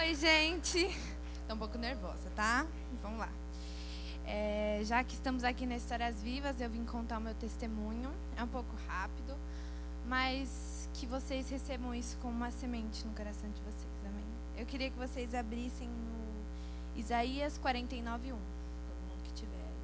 [0.00, 0.88] Oi, gente.
[1.46, 2.66] Tô um pouco nervosa, tá?
[3.02, 3.28] Vamos lá.
[4.24, 8.10] É, já que estamos aqui na Histórias Vivas, eu vim contar o meu testemunho.
[8.34, 9.36] É um pouco rápido,
[10.06, 14.24] mas que vocês recebam isso como uma semente no coração de vocês, amém?
[14.56, 18.36] Eu queria que vocês abrissem no Isaías 49, 1.
[18.36, 19.82] Todo mundo que tiver aí.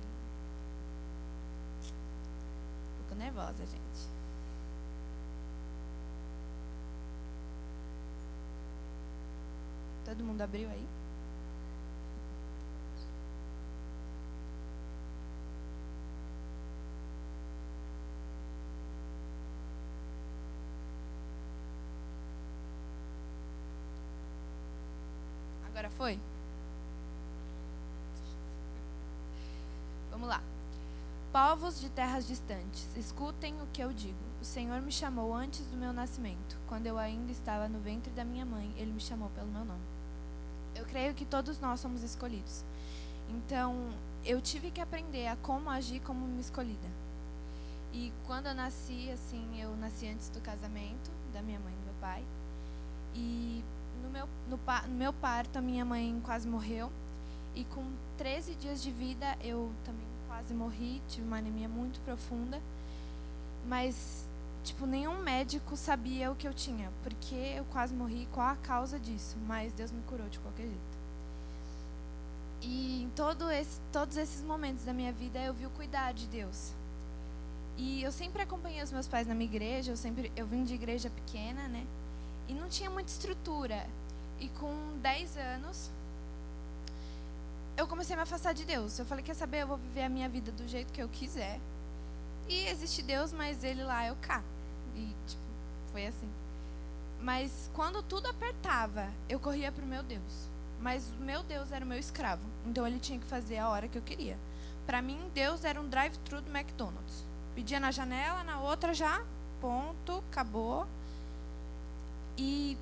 [2.95, 4.16] Um pouco nervosa, gente.
[10.07, 10.87] Todo mundo abriu aí?
[25.67, 26.21] Agora foi?
[30.13, 30.41] Vamos lá.
[31.33, 34.15] Povos de terras distantes, escutem o que eu digo.
[34.41, 36.57] O Senhor me chamou antes do meu nascimento.
[36.69, 39.96] Quando eu ainda estava no ventre da minha mãe, ele me chamou pelo meu nome.
[40.77, 42.65] Eu creio que todos nós somos escolhidos.
[43.29, 43.75] Então,
[44.25, 46.89] eu tive que aprender a como agir como uma escolhida.
[47.93, 51.85] E quando eu nasci, assim, eu nasci antes do casamento da minha mãe e do
[51.85, 52.25] meu pai.
[53.15, 53.65] E
[54.03, 56.91] no meu, no, no meu parto, a minha mãe quase morreu.
[57.55, 57.85] E com
[58.19, 61.01] 13 dias de vida, eu também quase morri.
[61.09, 62.61] Tive uma anemia muito profunda.
[63.67, 64.26] Mas,
[64.67, 66.91] tipo, nenhum médico sabia o que eu tinha.
[67.03, 69.37] Porque eu quase morri, qual a causa disso.
[69.47, 70.97] Mas Deus me curou de qualquer jeito.
[72.63, 76.27] E em todo esse, todos esses momentos da minha vida, eu vi o cuidar de
[76.27, 76.73] Deus.
[77.77, 79.93] E eu sempre acompanhei os meus pais na minha igreja.
[79.93, 81.87] Eu, sempre, eu vim de igreja pequena, né?
[82.49, 83.87] E não tinha muita estrutura.
[84.41, 85.91] E com 10 anos,
[87.77, 88.99] eu comecei a me afastar de Deus.
[88.99, 91.61] Eu falei, quer saber, eu vou viver a minha vida do jeito que eu quiser.
[92.49, 94.43] E existe Deus, mas ele lá, eu cá.
[94.97, 95.43] E, tipo,
[95.93, 96.29] foi assim.
[97.21, 100.49] Mas quando tudo apertava, eu corria pro meu Deus.
[100.81, 102.43] Mas o meu Deus era o meu escravo.
[102.67, 104.37] Então ele tinha que fazer a hora que eu queria.
[104.87, 107.25] Para mim, Deus era um drive-thru do McDonald's.
[107.55, 109.25] Pedia na janela, na outra já,
[109.61, 110.87] ponto, acabou.
[112.37, 112.77] E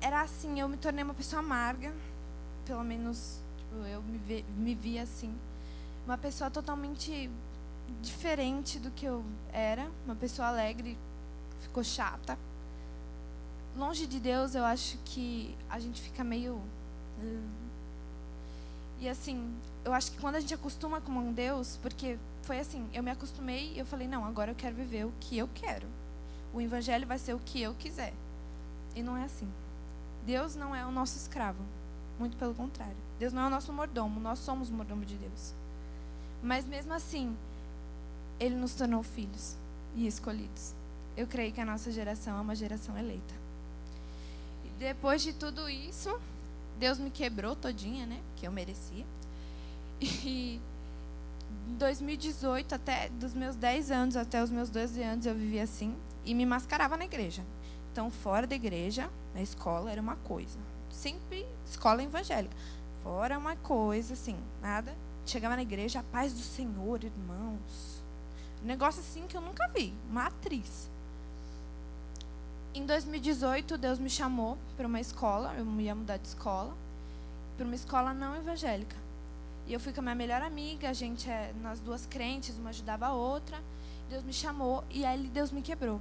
[0.00, 1.92] era assim, eu me tornei uma pessoa amarga,
[2.64, 5.34] pelo menos tipo, eu me, vi, me via assim.
[6.06, 7.30] Uma pessoa totalmente
[8.00, 10.96] diferente do que eu era, uma pessoa alegre,
[11.60, 12.38] ficou chata.
[13.76, 16.60] Longe de Deus, eu acho que a gente fica meio.
[18.98, 19.54] E assim,
[19.84, 23.10] eu acho que quando a gente acostuma com um Deus, porque foi assim, eu me
[23.10, 25.86] acostumei e eu falei, não, agora eu quero viver o que eu quero.
[26.52, 28.12] O evangelho vai ser o que eu quiser.
[28.94, 29.48] E não é assim.
[30.26, 31.62] Deus não é o nosso escravo.
[32.18, 32.96] Muito pelo contrário.
[33.18, 34.20] Deus não é o nosso mordomo.
[34.20, 35.54] Nós somos o mordomo de Deus.
[36.42, 37.36] Mas mesmo assim,
[38.38, 39.56] Ele nos tornou filhos
[39.94, 40.74] e escolhidos.
[41.20, 43.34] Eu creio que a nossa geração é uma geração eleita.
[44.64, 46.18] E depois de tudo isso,
[46.78, 48.18] Deus me quebrou todinha, né?
[48.36, 49.04] Que eu merecia.
[50.00, 50.58] E
[51.68, 55.94] em 2018, até dos meus 10 anos até os meus 12 anos, eu vivia assim
[56.24, 57.44] e me mascarava na igreja.
[57.92, 60.58] Então, fora da igreja, na escola, era uma coisa.
[60.88, 62.56] Sempre escola evangélica.
[63.02, 64.96] Fora uma coisa, assim, nada.
[65.26, 68.02] Chegava na igreja, a paz do Senhor, irmãos.
[68.62, 69.92] Um negócio assim que eu nunca vi.
[70.08, 70.90] Uma atriz.
[72.72, 75.52] Em 2018, Deus me chamou para uma escola.
[75.58, 76.72] Eu ia mudar de escola.
[77.56, 78.96] Para uma escola não evangélica.
[79.66, 80.88] E eu fui com a minha melhor amiga.
[80.88, 83.60] A gente é, nós duas crentes, uma ajudava a outra.
[84.08, 86.00] Deus me chamou e aí Deus me quebrou.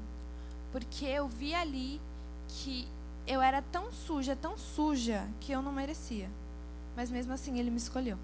[0.72, 2.00] Porque eu vi ali
[2.48, 2.88] que
[3.26, 6.30] eu era tão suja, tão suja, que eu não merecia.
[6.96, 8.18] Mas mesmo assim, ele me escolheu.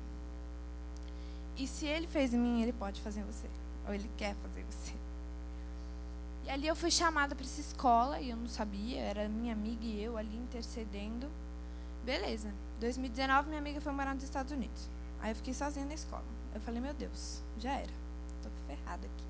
[1.57, 3.47] E se ele fez em mim, ele pode fazer em você.
[3.87, 5.04] Ou ele quer fazer em você.
[6.45, 9.83] E ali eu fui chamada para essa escola e eu não sabia, era minha amiga
[9.83, 11.27] e eu ali intercedendo.
[12.03, 12.53] Beleza.
[12.79, 14.87] 2019 minha amiga foi morar nos Estados Unidos.
[15.19, 16.23] Aí eu fiquei sozinha na escola.
[16.53, 17.91] Eu falei, meu Deus, já era.
[18.43, 19.25] Tô ferrada aqui.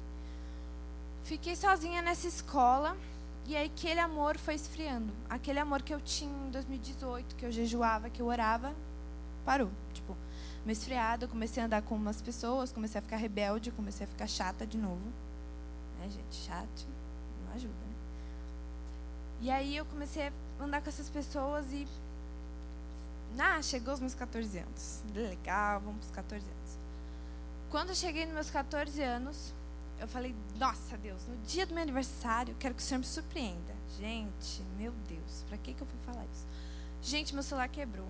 [1.23, 2.97] Fiquei sozinha nessa escola
[3.47, 5.13] e aí aquele amor foi esfriando.
[5.29, 8.75] Aquele amor que eu tinha em 2018, que eu jejuava, que eu orava,
[9.45, 9.71] parou.
[9.93, 10.17] Tipo,
[10.65, 14.27] me esfriada, comecei a andar com umas pessoas, comecei a ficar rebelde, comecei a ficar
[14.27, 15.05] chata de novo.
[15.97, 16.35] Né, gente?
[16.35, 16.94] Chato
[17.55, 17.95] ajuda, né?
[19.41, 21.87] E aí eu comecei a andar com essas pessoas e.
[23.37, 25.01] Ah, chegou os meus 14 anos.
[25.13, 26.77] Legal, vamos para os 14 anos.
[27.69, 29.53] Quando eu cheguei nos meus 14 anos,
[29.99, 33.73] eu falei, nossa Deus, no dia do meu aniversário, quero que o Senhor me surpreenda.
[33.97, 36.45] Gente, meu Deus, para que, que eu fui falar isso?
[37.01, 38.07] Gente, meu celular quebrou.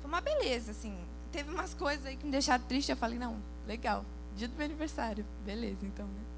[0.00, 0.96] Foi uma beleza, assim.
[1.30, 2.90] Teve umas coisas aí que me deixaram triste.
[2.90, 4.04] Eu falei, não, legal,
[4.36, 5.24] dia do meu aniversário.
[5.44, 6.35] Beleza, então, né?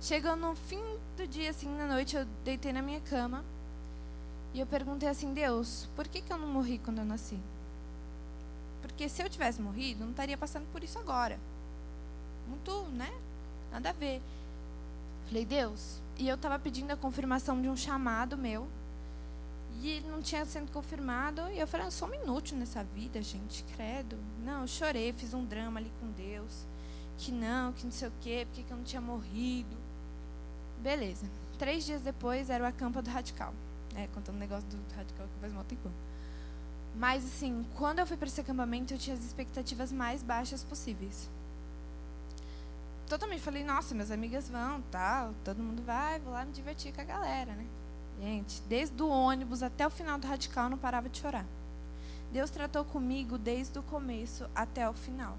[0.00, 0.82] Chegou no fim
[1.16, 3.44] do dia, assim, na noite, eu deitei na minha cama.
[4.52, 7.38] E eu perguntei assim, Deus, por que, que eu não morri quando eu nasci?
[8.80, 11.38] Porque se eu tivesse morrido, não estaria passando por isso agora.
[12.48, 13.12] Muito, né?
[13.72, 14.22] Nada a ver.
[15.26, 18.68] Falei, Deus, e eu estava pedindo a confirmação de um chamado meu.
[19.82, 21.42] E ele não tinha sido confirmado.
[21.50, 24.16] E eu falei, eu sou um inútil nessa vida, gente, credo.
[24.44, 26.64] Não, eu chorei, fiz um drama ali com Deus.
[27.18, 29.85] Que não, que não sei o quê, porque que eu não tinha morrido.
[30.82, 31.26] Beleza.
[31.58, 33.52] Três dias depois era o acampa do Radical.
[33.94, 35.90] É, contando o negócio do Radical que faz mal tempo.
[36.94, 41.28] Mas, assim, quando eu fui para esse acampamento, eu tinha as expectativas mais baixas possíveis.
[43.06, 47.00] Totalmente falei, nossa, minhas amigas vão, tal, todo mundo vai, vou lá me divertir com
[47.02, 47.66] a galera, né?
[48.20, 51.46] Gente, desde o ônibus até o final do radical, eu não parava de chorar.
[52.32, 55.36] Deus tratou comigo desde o começo até o final.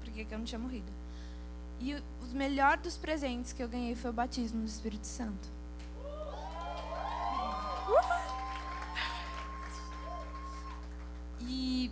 [0.00, 0.90] Porque eu não tinha morrido.
[1.80, 2.02] E o
[2.32, 5.48] melhor dos presentes que eu ganhei foi o batismo do Espírito Santo.
[11.40, 11.90] E,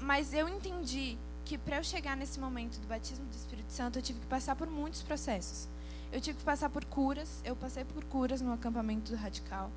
[0.00, 4.02] mas eu entendi que para eu chegar nesse momento do batismo do Espírito Santo, eu
[4.02, 5.68] tive que passar por muitos processos.
[6.12, 9.70] Eu tive que passar por curas, eu passei por curas no acampamento do Radical.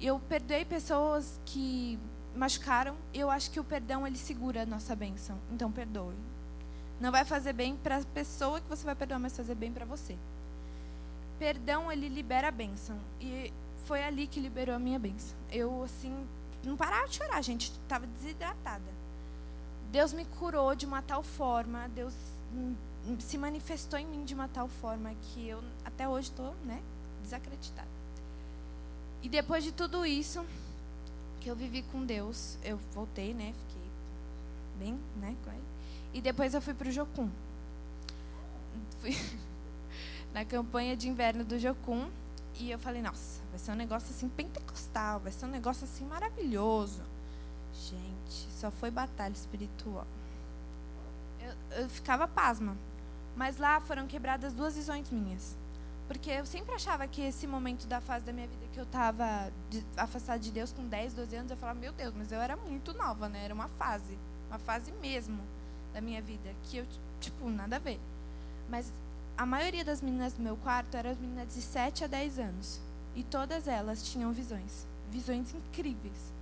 [0.00, 1.98] Eu perdoei pessoas que
[2.34, 5.38] machucaram, eu acho que o perdão ele segura a nossa bênção.
[5.50, 6.14] Então perdoe.
[7.00, 9.84] Não vai fazer bem para a pessoa que você vai perdoar, mas fazer bem para
[9.84, 10.16] você.
[11.38, 12.98] Perdão ele libera a bênção.
[13.20, 13.52] E
[13.86, 15.36] foi ali que liberou a minha bênção.
[15.50, 16.26] Eu assim
[16.64, 18.98] não parava de chorar, gente, estava desidratada.
[19.90, 22.12] Deus me curou de uma tal forma, Deus
[23.20, 26.82] se manifestou em mim de uma tal forma que eu até hoje estou, né,
[27.22, 27.88] desacreditada.
[29.22, 30.44] E depois de tudo isso
[31.40, 33.88] que eu vivi com Deus, eu voltei, né, fiquei
[34.78, 35.62] bem, né, com ele.
[36.12, 37.30] E depois eu fui para o Jocum.
[39.00, 39.16] Fui
[40.32, 42.10] na campanha de inverno do Jocum
[42.58, 46.04] e eu falei, nossa, vai ser um negócio assim pentecostal, vai ser um negócio assim
[46.04, 47.02] maravilhoso.
[47.72, 50.06] Gente, só foi batalha espiritual.
[51.40, 52.76] Eu, eu ficava pasma.
[53.36, 55.56] Mas lá foram quebradas duas visões minhas.
[56.08, 59.52] Porque eu sempre achava que esse momento da fase da minha vida que eu estava
[59.96, 62.94] afastada de Deus com 10, 12 anos, eu falava, meu Deus, mas eu era muito
[62.94, 63.44] nova, né?
[63.44, 64.18] Era uma fase,
[64.48, 65.38] uma fase mesmo
[65.98, 66.86] da minha vida, que eu,
[67.20, 68.00] tipo, nada a ver.
[68.68, 68.92] Mas
[69.36, 72.80] a maioria das meninas do meu quarto eram as meninas de 7 a 10 anos.
[73.16, 76.32] E todas elas tinham visões, visões incríveis.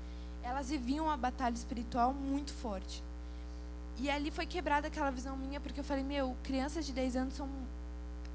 [0.42, 3.02] Elas viviam uma batalha espiritual muito forte.
[3.98, 7.34] E ali foi quebrada aquela visão minha, porque eu falei, meu, crianças de 10 anos
[7.34, 7.48] são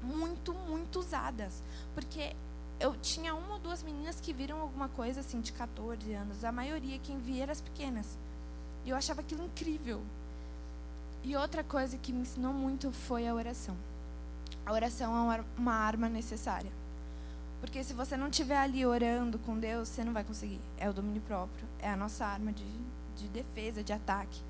[0.02, 1.62] muito, muito usadas.
[1.94, 2.34] Porque
[2.80, 6.44] eu tinha uma ou duas meninas que viram alguma coisa assim de 14 anos.
[6.44, 8.18] A maioria quem via era as pequenas.
[8.84, 10.02] E eu achava aquilo incrível.
[11.24, 13.76] E outra coisa que me ensinou muito foi a oração.
[14.66, 16.70] A oração é uma arma necessária.
[17.60, 20.60] Porque se você não estiver ali orando com Deus, você não vai conseguir.
[20.76, 21.64] É o domínio próprio.
[21.78, 22.64] É a nossa arma de,
[23.16, 24.40] de defesa, de ataque.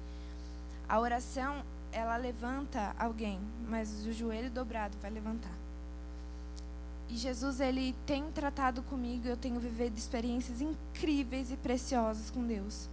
[0.89, 3.39] A oração, ela levanta alguém,
[3.69, 5.53] mas o joelho dobrado vai levantar.
[7.11, 12.89] E Jesus, ele tem tratado comigo, eu tenho vivido experiências incríveis e preciosas com Deus.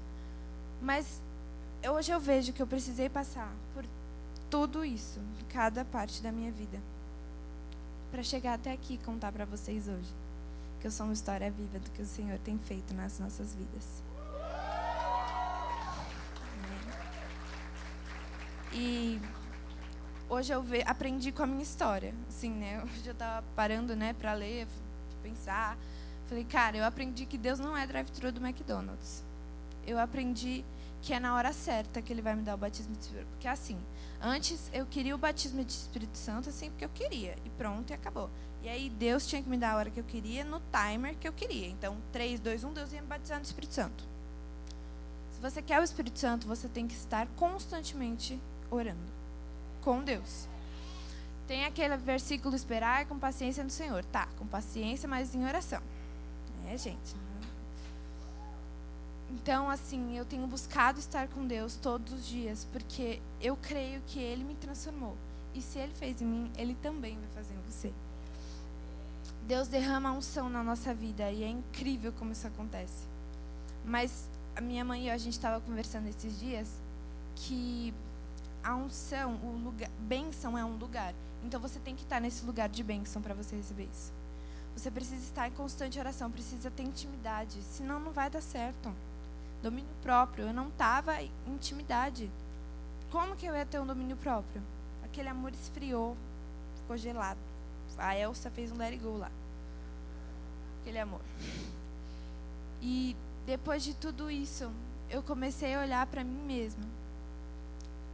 [0.82, 1.22] Mas
[1.88, 3.86] hoje eu vejo que eu precisei passar por
[4.50, 6.80] tudo isso, cada parte da minha vida,
[8.12, 10.14] para chegar até aqui e contar para vocês hoje
[10.80, 14.02] que eu sou uma história viva do que o Senhor tem feito nas nossas vidas.
[18.72, 19.20] E
[20.30, 22.82] hoje eu ve, aprendi com a minha história, assim, né?
[22.84, 24.68] Hoje eu estava parando, né, para ler,
[25.22, 25.78] pensar.
[26.28, 29.24] Falei, cara, eu aprendi que Deus não é drive-thru do McDonald's.
[29.86, 30.64] Eu aprendi
[31.02, 33.28] que é na hora certa que ele vai me dar o batismo de Espírito.
[33.30, 33.80] Porque assim,
[34.22, 37.36] antes eu queria o batismo de Espírito Santo assim porque eu queria.
[37.46, 38.30] E pronto, e acabou.
[38.62, 41.28] E aí Deus tinha que me dar a hora que eu queria, no timer que
[41.28, 41.68] eu queria.
[41.68, 44.04] Então, 3, 2, 1, Deus ia me batizar no Espírito Santo.
[45.32, 48.40] Se você quer o Espírito Santo, você tem que estar constantemente
[48.70, 49.12] orando
[49.82, 50.48] com Deus.
[51.48, 54.04] Tem aquele versículo esperar com paciência no Senhor.
[54.06, 55.82] Tá, com paciência, mas em oração.
[56.68, 57.16] É, gente.
[59.30, 64.20] Então, assim, eu tenho buscado estar com Deus todos os dias, porque eu creio que
[64.20, 65.16] Ele me transformou.
[65.54, 67.94] E se Ele fez em mim, Ele também vai fazer em você.
[69.48, 73.08] Deus derrama unção na nossa vida e é incrível como isso acontece.
[73.86, 76.70] Mas a minha mãe e eu, a gente estava conversando esses dias
[77.36, 77.94] que
[78.64, 81.14] a unção, o lugar, bênção é um lugar.
[81.44, 84.12] Então você tem que estar nesse lugar de bênção para você receber isso.
[84.76, 88.94] Você precisa estar em constante oração, precisa ter intimidade, senão não vai dar certo.
[89.62, 92.30] Domínio próprio, eu não estava em intimidade.
[93.12, 94.62] Como que eu ia ter um domínio próprio?
[95.04, 96.16] Aquele amor esfriou,
[96.78, 97.40] ficou gelado.
[97.98, 99.32] A Elsa fez um let it go lá.
[100.80, 101.22] Aquele amor.
[102.82, 104.72] E depois de tudo isso,
[105.10, 106.86] eu comecei a olhar para mim mesma.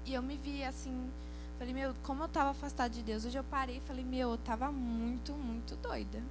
[0.06, 1.12] E eu me vi assim,
[1.60, 3.25] falei, meu, como eu estava afastada de Deus.
[3.25, 6.24] Hoje eu parei e falei, meu, eu estava muito, muito doida.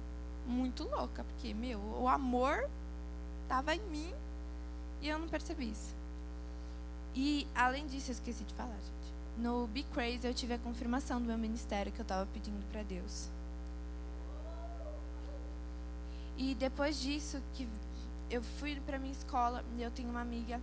[0.45, 2.69] Muito louca, porque, meu, o amor
[3.43, 4.13] estava em mim
[5.01, 5.93] e eu não percebi isso.
[7.15, 9.15] E, além disso, eu esqueci de falar, gente.
[9.37, 12.83] No Be Crazy, eu tive a confirmação do meu ministério que eu estava pedindo para
[12.83, 13.29] Deus.
[16.37, 17.67] E depois disso, que
[18.29, 20.59] eu fui para minha escola, e eu tenho uma amiga,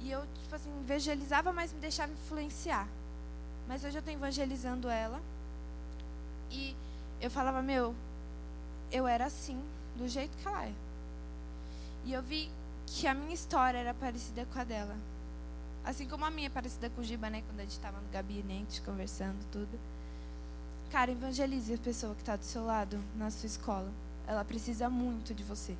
[0.00, 2.88] e eu, tipo assim, evangelizava, mas me deixava influenciar.
[3.68, 5.20] Mas hoje eu estou evangelizando ela.
[6.50, 6.74] E
[7.20, 7.94] eu falava, meu,
[8.92, 9.60] eu era assim,
[9.96, 10.72] do jeito que ela é.
[12.04, 12.50] E eu vi
[12.86, 14.96] que a minha história era parecida com a dela.
[15.84, 17.42] Assim como a minha é parecida com o Giba, né?
[17.46, 19.78] Quando a gente estava no gabinete conversando, tudo.
[20.90, 23.90] Cara, evangelize a pessoa que está do seu lado na sua escola.
[24.26, 25.76] Ela precisa muito de você.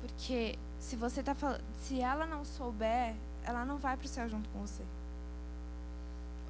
[0.00, 4.28] Porque se você tá falando, se ela não souber, ela não vai para o céu
[4.28, 4.82] junto com você.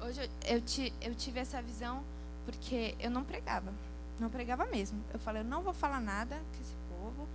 [0.01, 0.63] Hoje eu, eu,
[1.01, 2.03] eu tive essa visão
[2.45, 3.73] porque eu não pregava.
[4.19, 5.03] Não pregava mesmo.
[5.13, 7.27] Eu falei, eu não vou falar nada com esse povo.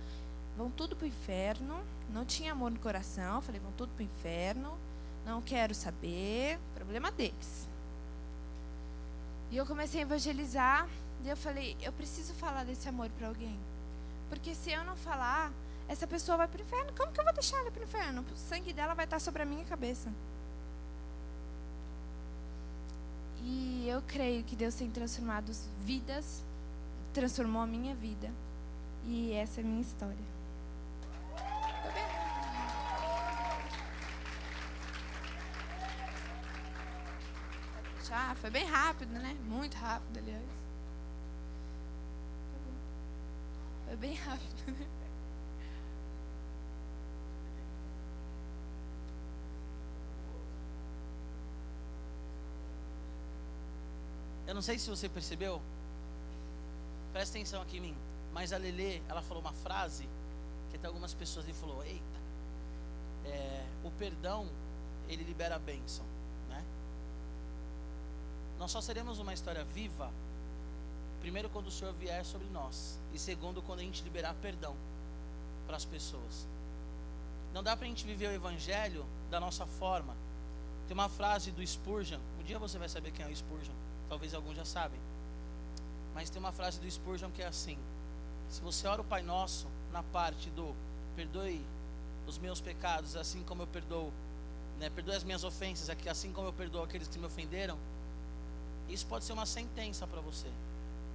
[0.57, 1.79] Vão tudo para o inferno.
[2.09, 3.41] Não tinha amor no coração.
[3.41, 4.77] Falei, vão tudo para o inferno.
[5.25, 6.59] Não quero saber.
[6.73, 7.67] Problema deles.
[9.51, 10.87] E eu comecei a evangelizar.
[11.23, 13.57] E eu falei, eu preciso falar desse amor para alguém.
[14.29, 15.51] Porque se eu não falar,
[15.87, 16.91] essa pessoa vai para o inferno.
[16.97, 18.25] Como que eu vou deixar ela para o inferno?
[18.33, 20.11] O sangue dela vai estar sobre a minha cabeça.
[23.41, 26.43] E eu creio que Deus tem transformado vidas
[27.17, 28.29] transformou a minha vida.
[29.03, 30.36] E essa é a minha história.
[38.07, 39.35] Já, foi bem rápido, né?
[39.45, 40.45] Muito rápido, aliás.
[43.85, 44.87] Foi bem rápido, né?
[54.47, 55.61] Eu não sei se você percebeu,
[57.17, 57.97] Presta atenção aqui em mim.
[58.31, 60.07] Mas a Lele, ela falou uma frase
[60.69, 62.19] que até algumas pessoas lhe falou: Eita,
[63.25, 64.47] é, o perdão
[65.07, 66.05] ele libera a bênção?
[68.59, 70.11] Nós só seremos uma história viva.
[71.21, 74.75] Primeiro, quando o Senhor vier sobre nós, e segundo, quando a gente liberar perdão
[75.65, 76.47] para as pessoas.
[77.53, 80.15] Não dá para a gente viver o Evangelho da nossa forma.
[80.87, 82.19] Tem uma frase do Spurgeon.
[82.39, 83.73] Um dia você vai saber quem é o Spurgeon.
[84.07, 84.99] Talvez alguns já sabem.
[86.13, 87.77] Mas tem uma frase do Spurgeon que é assim:
[88.49, 90.73] Se você ora o Pai Nosso na parte do
[91.15, 91.61] perdoe
[92.25, 94.11] os meus pecados, assim como eu perdoo,
[94.79, 97.77] né, perdoe as minhas ofensas, assim como eu perdoo aqueles que me ofenderam,
[98.89, 100.47] isso pode ser uma sentença para você,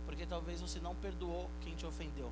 [0.07, 2.31] porque talvez você não perdoou quem te ofendeu.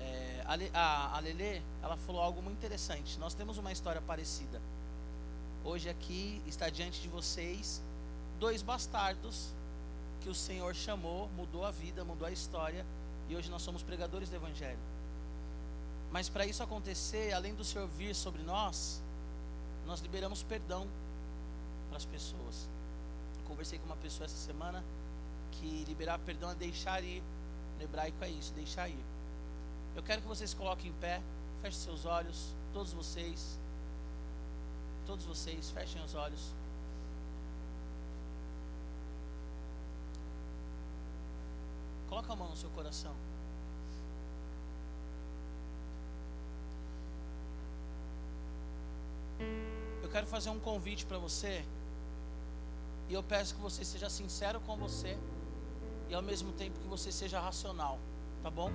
[0.00, 3.18] É, a, a Lelê, ela falou algo muito interessante.
[3.18, 4.60] Nós temos uma história parecida.
[5.64, 7.82] Hoje aqui está diante de vocês
[8.38, 9.48] dois bastardos
[10.20, 12.84] que o Senhor chamou, mudou a vida, mudou a história,
[13.28, 14.78] e hoje nós somos pregadores do Evangelho.
[16.10, 19.02] Mas para isso acontecer, além do Senhor vir sobre nós,
[19.86, 20.86] nós liberamos perdão
[21.88, 22.68] para as pessoas.
[23.48, 24.84] Conversei com uma pessoa essa semana
[25.52, 27.22] que liberar perdão é deixar ir.
[27.78, 29.04] No hebraico é isso, deixar ir.
[29.96, 31.20] Eu quero que vocês coloquem em pé,
[31.62, 33.58] fechem seus olhos, todos vocês.
[35.06, 36.52] Todos vocês, fechem os olhos.
[42.08, 43.14] Coloca a mão no seu coração.
[50.02, 51.64] Eu quero fazer um convite para você.
[53.08, 55.18] E eu peço que você seja sincero com você.
[56.08, 57.98] E ao mesmo tempo que você seja racional.
[58.42, 58.70] Tá bom?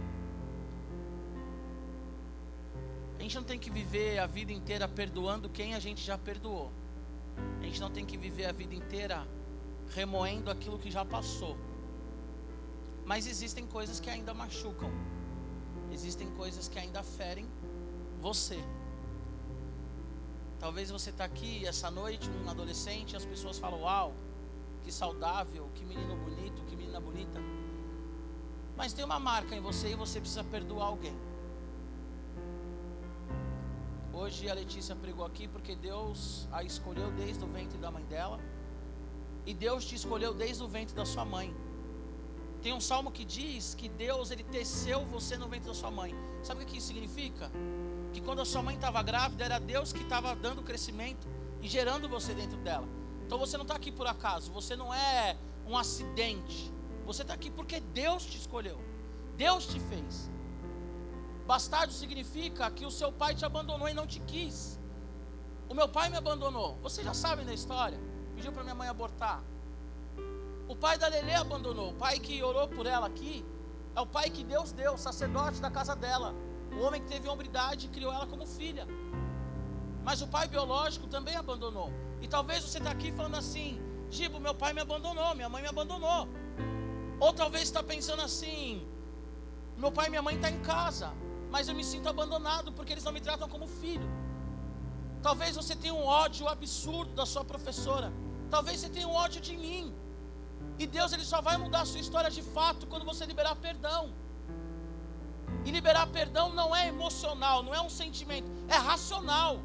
[3.17, 6.71] A gente não tem que viver a vida inteira perdoando quem a gente já perdoou.
[7.61, 9.25] A gente não tem que viver a vida inteira
[9.95, 11.55] remoendo aquilo que já passou.
[13.05, 14.91] Mas existem coisas que ainda machucam.
[15.91, 17.47] Existem coisas que ainda ferem
[18.19, 18.59] você.
[20.63, 24.13] Talvez você está aqui essa noite, um adolescente, e as pessoas falam: Uau,
[24.81, 27.37] que saudável, que menino bonito, que menina bonita.
[28.77, 31.17] Mas tem uma marca em você e você precisa perdoar alguém.
[34.13, 38.39] Hoje a Letícia pregou aqui porque Deus a escolheu desde o ventre da mãe dela.
[39.45, 41.53] E Deus te escolheu desde o ventre da sua mãe.
[42.61, 46.15] Tem um salmo que diz que Deus ele teceu você no ventre da sua mãe.
[46.41, 47.51] Sabe o que isso significa?
[48.13, 51.27] Que quando a sua mãe estava grávida, era Deus que estava dando crescimento
[51.61, 52.87] e gerando você dentro dela.
[53.25, 56.71] Então você não está aqui por acaso, você não é um acidente.
[57.05, 58.79] Você está aqui porque Deus te escolheu,
[59.35, 60.29] Deus te fez.
[61.45, 64.79] Bastardo significa que o seu pai te abandonou e não te quis.
[65.67, 66.77] O meu pai me abandonou.
[66.81, 67.99] Vocês já sabem da história.
[68.35, 69.43] Pediu para minha mãe abortar.
[70.67, 71.91] O pai da Lele abandonou.
[71.91, 73.45] O pai que orou por ela aqui
[73.95, 76.33] é o pai que Deus deu, sacerdote da casa dela.
[76.77, 78.87] O homem que teve hombridade criou ela como filha.
[80.03, 81.91] Mas o pai biológico também abandonou.
[82.21, 85.69] E talvez você está aqui falando assim: Gibo, meu pai me abandonou, minha mãe me
[85.69, 86.27] abandonou.
[87.19, 88.85] Ou talvez está pensando assim:
[89.77, 91.11] meu pai e minha mãe estão tá em casa,
[91.49, 94.07] mas eu me sinto abandonado porque eles não me tratam como filho.
[95.21, 98.11] Talvez você tenha um ódio absurdo da sua professora.
[98.49, 99.93] Talvez você tenha um ódio de mim.
[100.77, 104.13] E Deus ele só vai mudar a sua história de fato quando você liberar perdão.
[105.65, 109.59] E liberar perdão não é emocional, não é um sentimento, é racional.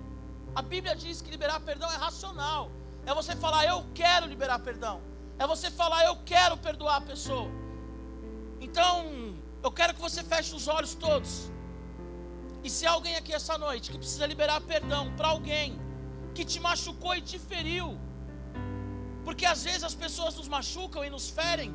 [0.54, 2.70] A Bíblia diz que liberar perdão é racional.
[3.04, 5.00] É você falar, eu quero liberar perdão.
[5.38, 7.50] É você falar, eu quero perdoar a pessoa.
[8.60, 11.50] Então, eu quero que você feche os olhos todos.
[12.62, 15.78] E se alguém aqui essa noite que precisa liberar perdão para alguém
[16.34, 17.98] que te machucou e te feriu,
[19.24, 21.74] porque às vezes as pessoas nos machucam e nos ferem,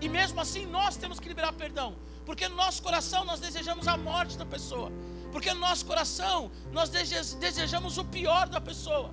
[0.00, 1.96] e mesmo assim nós temos que liberar perdão,
[2.28, 4.92] porque no nosso coração nós desejamos a morte da pessoa,
[5.32, 9.10] porque no nosso coração nós desejamos o pior da pessoa.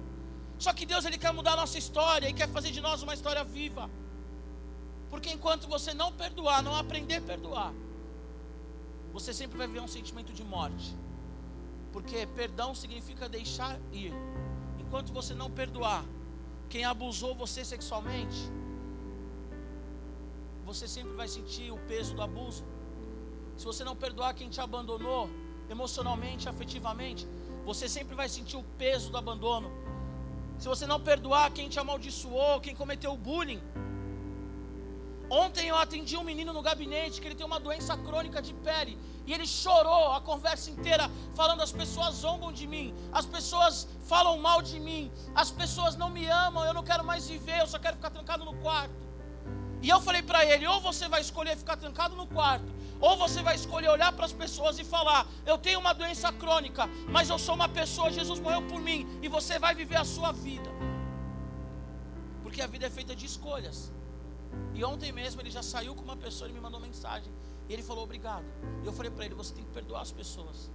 [0.59, 3.13] Só que Deus ele quer mudar a nossa história e quer fazer de nós uma
[3.13, 3.89] história viva.
[5.09, 7.73] Porque enquanto você não perdoar, não aprender a perdoar,
[9.13, 10.93] você sempre vai viver um sentimento de morte.
[11.93, 14.13] Porque perdão significa deixar ir.
[14.77, 16.03] Enquanto você não perdoar
[16.67, 18.51] quem abusou você sexualmente,
[20.65, 22.74] você sempre vai sentir o peso do abuso.
[23.57, 25.29] Se você não perdoar quem te abandonou
[25.69, 27.27] emocionalmente, afetivamente,
[27.65, 29.85] você sempre vai sentir o peso do abandono
[30.57, 33.61] se você não perdoar quem te amaldiçoou, quem cometeu bullying.
[35.29, 38.97] Ontem eu atendi um menino no gabinete que ele tem uma doença crônica de pele
[39.25, 44.37] e ele chorou a conversa inteira falando as pessoas zombam de mim, as pessoas falam
[44.37, 47.79] mal de mim, as pessoas não me amam, eu não quero mais viver, eu só
[47.79, 48.93] quero ficar trancado no quarto.
[49.81, 52.71] E eu falei para ele: ou você vai escolher ficar trancado no quarto,
[53.07, 56.83] ou você vai escolher olhar para as pessoas e falar: eu tenho uma doença crônica,
[57.15, 60.31] mas eu sou uma pessoa, Jesus morreu por mim, e você vai viver a sua
[60.31, 60.69] vida.
[62.41, 63.91] Porque a vida é feita de escolhas.
[64.73, 67.31] E ontem mesmo ele já saiu com uma pessoa e me mandou mensagem.
[67.67, 68.45] E ele falou obrigado.
[68.83, 70.71] E eu falei para ele: você tem que perdoar as pessoas.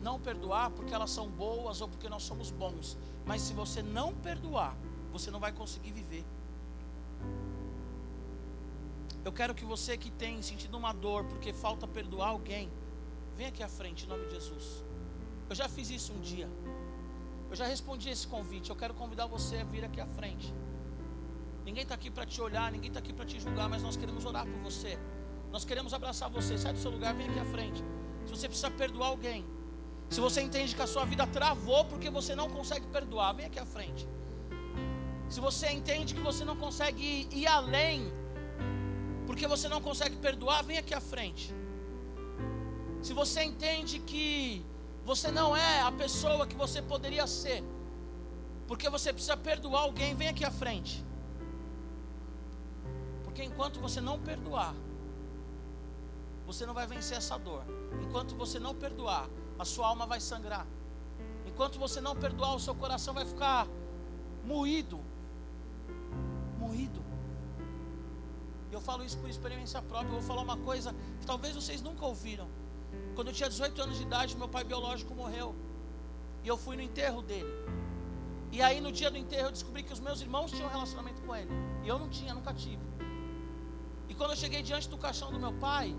[0.00, 2.96] Não perdoar porque elas são boas ou porque nós somos bons.
[3.26, 4.74] Mas se você não perdoar,
[5.12, 6.24] você não vai conseguir viver.
[9.24, 12.70] Eu quero que você que tem sentido uma dor porque falta perdoar alguém,
[13.34, 14.84] venha aqui à frente em nome de Jesus.
[15.48, 16.48] Eu já fiz isso um dia.
[17.48, 18.68] Eu já respondi esse convite.
[18.68, 20.52] Eu quero convidar você a vir aqui à frente.
[21.64, 24.26] Ninguém está aqui para te olhar, ninguém está aqui para te julgar, mas nós queremos
[24.26, 24.98] orar por você.
[25.50, 26.58] Nós queremos abraçar você.
[26.58, 27.82] Sai do seu lugar, vem aqui à frente.
[28.26, 29.44] Se você precisa perdoar alguém,
[30.10, 33.58] se você entende que a sua vida travou porque você não consegue perdoar, vem aqui
[33.58, 34.06] à frente.
[35.30, 38.12] Se você entende que você não consegue ir além
[39.26, 41.54] porque você não consegue perdoar, vem aqui à frente.
[43.02, 44.64] Se você entende que
[45.04, 47.62] você não é a pessoa que você poderia ser,
[48.66, 51.04] porque você precisa perdoar alguém, vem aqui à frente.
[53.22, 54.74] Porque enquanto você não perdoar,
[56.46, 57.62] você não vai vencer essa dor.
[58.02, 60.66] Enquanto você não perdoar, a sua alma vai sangrar.
[61.46, 63.66] Enquanto você não perdoar, o seu coração vai ficar
[64.44, 65.00] moído.
[66.58, 67.03] Moído
[68.74, 70.08] eu falo isso por experiência própria.
[70.08, 72.48] Eu vou falar uma coisa que talvez vocês nunca ouviram.
[73.14, 75.54] Quando eu tinha 18 anos de idade, meu pai biológico morreu.
[76.42, 77.52] E eu fui no enterro dele.
[78.50, 81.20] E aí no dia do enterro eu descobri que os meus irmãos tinham um relacionamento
[81.22, 81.50] com ele.
[81.84, 82.82] E eu não tinha, nunca tive.
[84.08, 85.96] E quando eu cheguei diante do caixão do meu pai,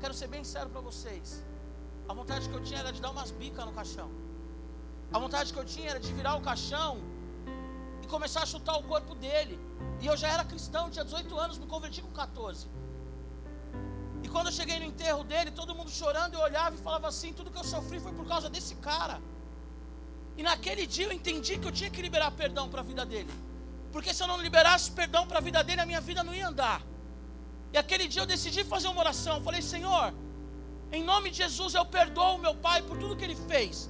[0.00, 1.44] quero ser bem sério para vocês.
[2.08, 4.10] A vontade que eu tinha era de dar umas bicas no caixão.
[5.12, 6.98] A vontade que eu tinha era de virar o caixão
[8.06, 9.58] e começar a chutar o corpo dele.
[10.00, 12.68] E eu já era cristão, tinha 18 anos, me converti com 14.
[14.24, 17.32] E quando eu cheguei no enterro dele, todo mundo chorando, eu olhava e falava assim:
[17.32, 19.20] tudo que eu sofri foi por causa desse cara.
[20.38, 23.32] E naquele dia eu entendi que eu tinha que liberar perdão para a vida dele.
[23.92, 26.48] Porque se eu não liberasse perdão para a vida dele, a minha vida não ia
[26.48, 26.82] andar.
[27.72, 29.42] E aquele dia eu decidi fazer uma oração.
[29.42, 30.12] Falei, Senhor,
[30.92, 33.88] em nome de Jesus eu perdoo meu pai por tudo que ele fez.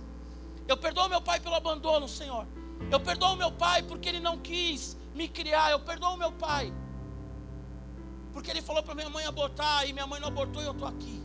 [0.68, 2.46] Eu perdoo meu pai pelo abandono, Senhor.
[2.90, 5.70] Eu perdoo meu pai porque ele não quis me criar.
[5.70, 6.72] Eu perdoo meu pai.
[8.32, 10.88] Porque ele falou para minha mãe abortar e minha mãe não abortou e eu estou
[10.88, 11.22] aqui.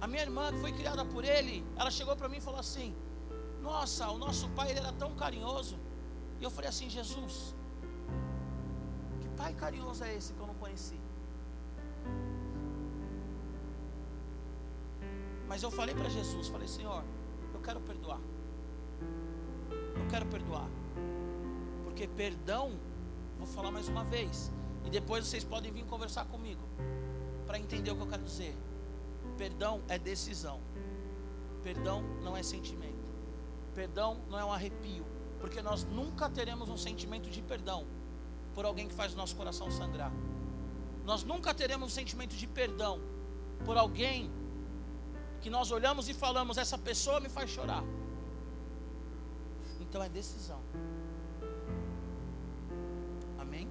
[0.00, 2.94] A minha irmã, que foi criada por ele, ela chegou para mim e falou assim:
[3.62, 5.78] Nossa, o nosso pai ele era tão carinhoso.
[6.40, 7.54] E eu falei assim: Jesus,
[9.20, 10.98] que pai carinhoso é esse que eu não conheci?
[15.48, 17.02] Mas eu falei para Jesus, falei, Senhor,
[17.52, 18.20] eu quero perdoar.
[19.96, 20.68] Eu quero perdoar.
[21.84, 22.72] Porque perdão,
[23.38, 24.52] vou falar mais uma vez,
[24.84, 26.62] e depois vocês podem vir conversar comigo
[27.46, 28.56] para entender o que eu quero dizer.
[29.36, 30.60] Perdão é decisão.
[31.62, 33.12] Perdão não é sentimento.
[33.74, 35.04] Perdão não é um arrepio,
[35.40, 37.86] porque nós nunca teremos um sentimento de perdão
[38.54, 40.12] por alguém que faz o nosso coração sangrar.
[41.04, 43.00] Nós nunca teremos um sentimento de perdão
[43.64, 44.30] por alguém
[45.40, 47.84] que nós olhamos e falamos: essa pessoa me faz chorar.
[49.94, 50.60] Então é decisão.
[53.38, 53.68] Amém?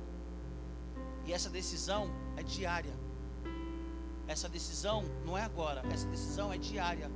[1.25, 2.93] E essa decisão é diária.
[4.25, 7.11] Essa decisão não é agora, essa decisão é diária.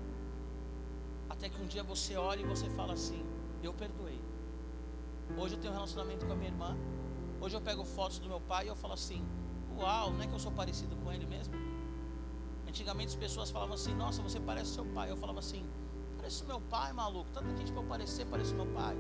[1.30, 3.24] Até que um dia você olha e você fala assim:
[3.64, 4.20] Eu perdoei.
[5.38, 6.78] Hoje eu tenho um relacionamento com a minha irmã.
[7.40, 9.26] Hoje eu pego fotos do meu pai e eu falo assim:
[9.78, 11.54] Uau, não é que eu sou parecido com ele mesmo?
[12.68, 15.10] Antigamente as pessoas falavam assim: Nossa, você parece seu pai.
[15.10, 15.66] Eu falava assim:
[16.28, 17.32] Parece meu pai, maluco.
[17.32, 18.98] Tanta gente para eu parecer, parece meu pai.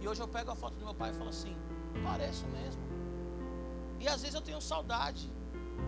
[0.00, 1.54] E hoje eu pego a foto do meu pai e falo assim:
[2.02, 2.82] Pareço mesmo.
[4.00, 5.30] E às vezes eu tenho saudade.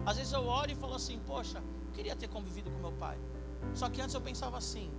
[0.05, 1.63] Às vezes eu olho e falo assim: Poxa,
[1.95, 3.19] queria ter convivido com meu pai.
[3.73, 4.93] Só que antes eu pensava assim: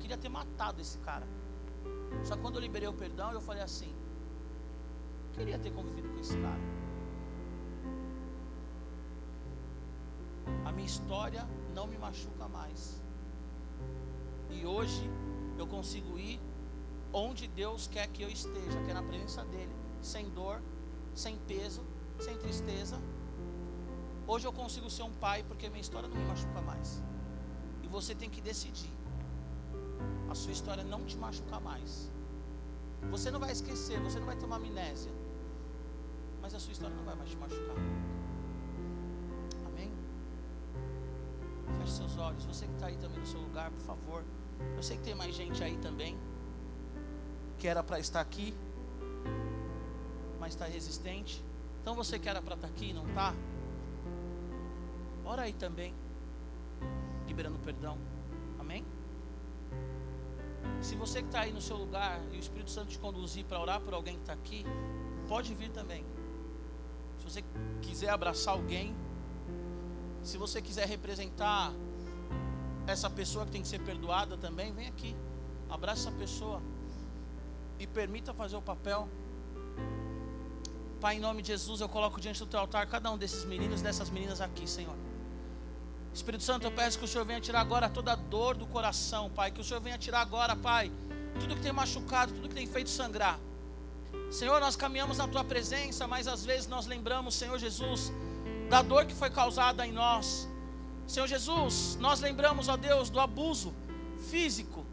[0.00, 1.28] Queria ter matado esse cara.
[2.24, 3.94] Só que quando eu liberei o perdão, eu falei assim:
[5.34, 6.64] Queria ter convivido com esse cara.
[10.64, 13.03] A minha história não me machuca mais.
[14.54, 15.10] E hoje
[15.58, 16.40] eu consigo ir
[17.12, 20.60] onde Deus quer que eu esteja, que é na presença dEle, sem dor,
[21.14, 21.82] sem peso,
[22.18, 22.98] sem tristeza.
[24.26, 27.02] Hoje eu consigo ser um pai porque minha história não me machuca mais.
[27.82, 28.90] E você tem que decidir.
[30.30, 32.10] A sua história não te machuca mais.
[33.10, 35.12] Você não vai esquecer, você não vai ter uma amnésia.
[36.40, 37.76] Mas a sua história não vai mais te machucar.
[39.66, 39.92] Amém?
[41.78, 42.44] Feche seus olhos.
[42.46, 44.24] Você que está aí também no seu lugar, por favor.
[44.76, 46.18] Eu sei que tem mais gente aí também.
[47.58, 48.54] Que era para estar aqui.
[50.38, 51.42] Mas está resistente.
[51.80, 53.34] Então você que era para estar aqui e não está.
[55.24, 55.94] Ora aí também.
[57.26, 57.98] Liberando perdão.
[58.58, 58.84] Amém?
[60.80, 63.60] Se você que está aí no seu lugar e o Espírito Santo te conduzir para
[63.60, 64.64] orar por alguém que está aqui,
[65.28, 66.04] pode vir também.
[67.18, 67.44] Se você
[67.80, 68.94] quiser abraçar alguém,
[70.22, 71.72] se você quiser representar
[72.86, 75.16] essa pessoa que tem que ser perdoada também, vem aqui.
[75.68, 76.62] Abraça essa pessoa
[77.78, 79.08] e permita fazer o papel.
[81.00, 83.82] Pai, em nome de Jesus, eu coloco diante do teu altar cada um desses meninos,
[83.82, 84.96] dessas meninas aqui, Senhor.
[86.14, 89.28] Espírito Santo, eu peço que o Senhor venha tirar agora toda a dor do coração,
[89.30, 89.50] Pai.
[89.50, 90.90] Que o Senhor venha tirar agora, Pai,
[91.40, 93.38] tudo que tem machucado, tudo que tem feito sangrar.
[94.30, 98.12] Senhor, nós caminhamos na tua presença, mas às vezes nós lembramos, Senhor Jesus,
[98.68, 100.48] da dor que foi causada em nós.
[101.06, 103.74] Senhor Jesus, nós lembramos, ó Deus, do abuso
[104.30, 104.84] físico.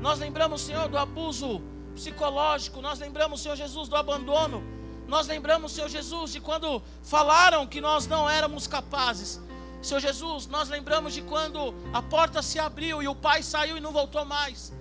[0.00, 1.60] Nós lembramos, Senhor, do abuso
[1.94, 2.80] psicológico.
[2.80, 4.62] Nós lembramos, Senhor Jesus, do abandono.
[5.06, 9.40] Nós lembramos, Senhor Jesus, de quando falaram que nós não éramos capazes.
[9.82, 13.80] Senhor Jesus, nós lembramos de quando a porta se abriu e o pai saiu e
[13.80, 14.72] não voltou mais.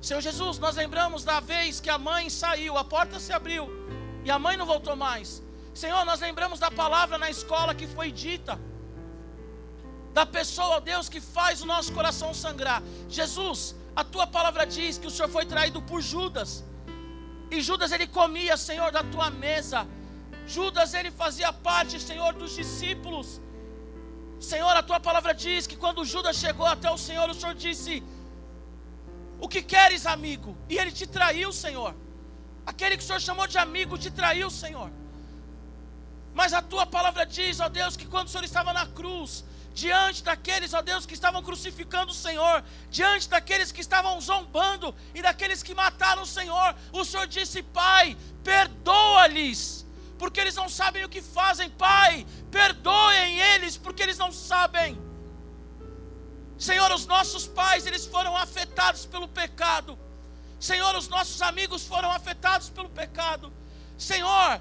[0.00, 3.70] Senhor Jesus, nós lembramos da vez que a mãe saiu, a porta se abriu
[4.24, 5.42] e a mãe não voltou mais.
[5.74, 8.58] Senhor, nós lembramos da palavra na escola que foi dita,
[10.12, 12.82] da pessoa, Deus, que faz o nosso coração sangrar.
[13.08, 16.64] Jesus, a tua palavra diz que o Senhor foi traído por Judas,
[17.50, 19.86] e Judas ele comia, Senhor, da tua mesa.
[20.46, 23.40] Judas ele fazia parte, Senhor, dos discípulos
[24.40, 28.02] Senhor, a tua palavra diz que quando Judas chegou até o Senhor, o Senhor disse:
[29.38, 30.56] O que queres, amigo?
[30.66, 31.94] E ele te traiu, Senhor.
[32.64, 34.90] Aquele que o Senhor chamou de amigo te traiu, Senhor.
[36.32, 39.44] Mas a tua palavra diz, ó Deus, que quando o Senhor estava na cruz,
[39.82, 42.56] diante daqueles, ó Deus, que estavam crucificando o Senhor,
[42.98, 48.16] diante daqueles que estavam zombando e daqueles que mataram o Senhor, o Senhor disse: Pai,
[48.44, 49.60] perdoa-lhes
[50.20, 51.70] porque eles não sabem o que fazem.
[51.70, 55.00] Pai, perdoem eles, porque eles não sabem.
[56.58, 59.98] Senhor, os nossos pais, eles foram afetados pelo pecado.
[60.68, 63.50] Senhor, os nossos amigos foram afetados pelo pecado.
[63.96, 64.60] Senhor,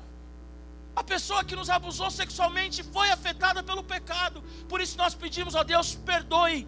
[0.95, 4.43] a pessoa que nos abusou sexualmente foi afetada pelo pecado.
[4.67, 6.67] Por isso nós pedimos a Deus, perdoe.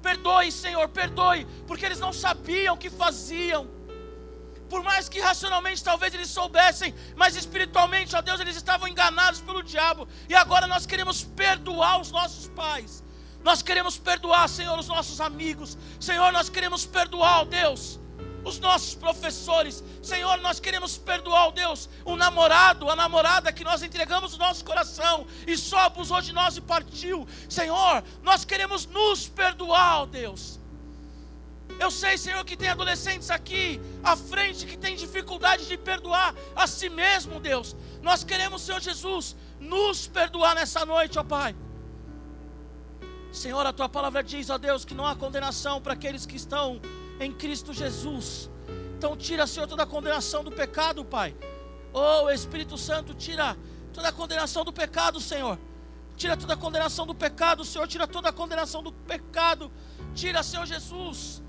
[0.00, 3.68] Perdoe, Senhor, perdoe, porque eles não sabiam o que faziam
[4.72, 9.62] por mais que racionalmente talvez eles soubessem, mas espiritualmente, ó Deus, eles estavam enganados pelo
[9.62, 10.08] diabo.
[10.30, 13.04] E agora nós queremos perdoar os nossos pais.
[13.44, 15.76] Nós queremos perdoar, Senhor, os nossos amigos.
[16.00, 18.00] Senhor, nós queremos perdoar, ó Deus,
[18.44, 19.82] os nossos professores.
[20.02, 25.26] Senhor, nós queremos perdoar, Deus, o namorado, a namorada que nós entregamos o nosso coração
[25.46, 27.26] e só abusou de nós e partiu.
[27.48, 30.60] Senhor, nós queremos nos perdoar, Deus.
[31.78, 36.66] Eu sei, Senhor, que tem adolescentes aqui à frente que tem dificuldade de perdoar a
[36.66, 37.74] si mesmo, Deus.
[38.02, 41.56] Nós queremos, Senhor Jesus, nos perdoar nessa noite, ó Pai.
[43.32, 46.80] Senhor, a tua palavra diz, ó Deus, que não há condenação para aqueles que estão
[47.20, 48.50] em Cristo Jesus.
[48.96, 51.34] Então, tira, Senhor, toda a condenação do pecado, Pai.
[51.92, 53.56] Oh, Espírito Santo, tira
[53.92, 55.58] toda a condenação do pecado, Senhor.
[56.16, 57.86] Tira toda a condenação do pecado, Senhor.
[57.88, 59.70] Tira toda a condenação do pecado.
[60.14, 61.42] Tira, Senhor Jesus,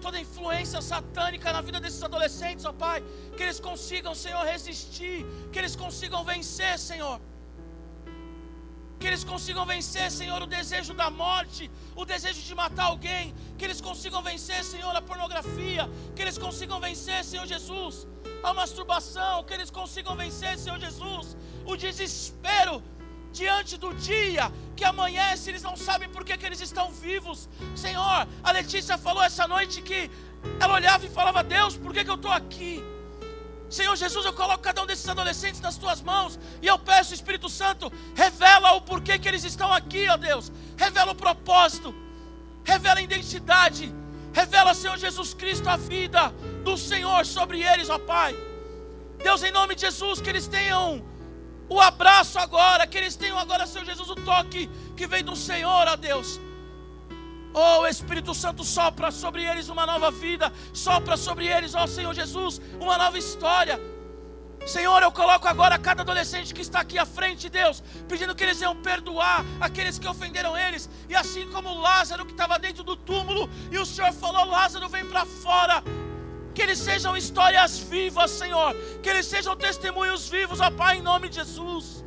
[0.00, 3.02] toda influência satânica na vida desses adolescentes, ó Pai.
[3.36, 5.24] Que eles consigam, Senhor, resistir.
[5.52, 7.20] Que eles consigam vencer, Senhor.
[8.98, 13.34] Que eles consigam vencer, Senhor, o desejo da morte, o desejo de matar alguém.
[13.56, 15.88] Que eles consigam vencer, Senhor, a pornografia.
[16.14, 18.06] Que eles consigam vencer, Senhor Jesus,
[18.42, 19.44] a masturbação.
[19.44, 22.82] Que eles consigam vencer, Senhor Jesus, o desespero
[23.32, 27.48] diante do dia que amanhece, eles não sabem por que, que eles estão vivos.
[27.74, 30.10] Senhor, a Letícia falou essa noite que
[30.60, 32.82] ela olhava e falava: Deus, por que, que eu estou aqui?
[33.70, 37.48] Senhor Jesus, eu coloco cada um desses adolescentes nas tuas mãos e eu peço, Espírito
[37.48, 40.50] Santo, revela o porquê que eles estão aqui, ó Deus.
[40.76, 41.94] Revela o propósito,
[42.64, 43.92] revela a identidade,
[44.32, 46.30] revela, Senhor Jesus Cristo, a vida
[46.64, 48.34] do Senhor sobre eles, ó Pai.
[49.22, 51.04] Deus, em nome de Jesus, que eles tenham
[51.68, 55.86] o abraço agora, que eles tenham agora, Senhor Jesus, o toque que vem do Senhor,
[55.86, 56.40] ó Deus.
[57.60, 62.60] Oh, Espírito Santo, sopra sobre eles uma nova vida, sopra sobre eles, ó Senhor Jesus,
[62.78, 63.80] uma nova história.
[64.64, 68.60] Senhor, eu coloco agora cada adolescente que está aqui à frente, Deus, pedindo que eles
[68.60, 73.50] venham perdoar aqueles que ofenderam eles, e assim como Lázaro que estava dentro do túmulo,
[73.72, 75.82] e o Senhor falou: Lázaro, vem para fora
[76.54, 81.28] que eles sejam histórias vivas, Senhor, que eles sejam testemunhos vivos, ó Pai, em nome
[81.28, 82.04] de Jesus.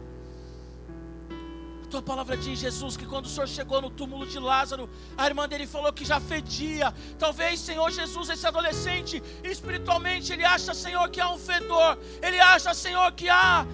[1.91, 5.25] A tua palavra diz, Jesus, que quando o Senhor chegou no túmulo de Lázaro, a
[5.25, 6.93] irmã dele falou que já fedia.
[7.19, 12.73] Talvez, Senhor Jesus, esse adolescente, espiritualmente, ele acha, Senhor, que há um fedor, ele acha,
[12.73, 13.67] Senhor, que há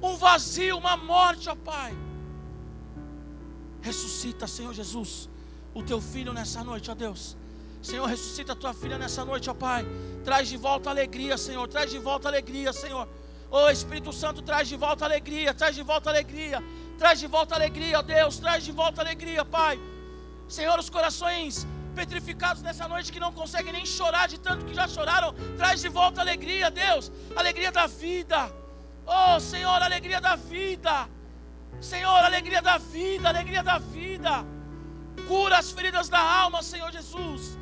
[0.00, 1.92] um vazio, uma morte, ó Pai.
[3.82, 5.28] Ressuscita, Senhor Jesus,
[5.74, 7.36] o teu filho nessa noite, ó Deus
[7.84, 9.84] Senhor, ressuscita a tua filha nessa noite, ó Pai.
[10.24, 11.68] Traz de volta alegria, Senhor.
[11.68, 13.06] Traz de volta alegria, Senhor.
[13.56, 15.54] Ô Espírito Santo, traz de volta alegria.
[15.54, 16.60] Traz de volta alegria.
[16.98, 18.36] Traz de volta alegria, Deus.
[18.44, 19.78] Traz de volta alegria, Pai.
[20.48, 21.64] Senhor, os corações
[21.94, 25.32] petrificados nessa noite que não conseguem nem chorar de tanto que já choraram.
[25.56, 27.12] Traz de volta alegria, Deus.
[27.36, 28.40] Alegria da vida.
[29.06, 31.08] Oh, Senhor, alegria da vida.
[31.80, 34.44] Senhor, alegria da vida, alegria da vida.
[35.28, 37.56] Cura as feridas da alma, Senhor Jesus.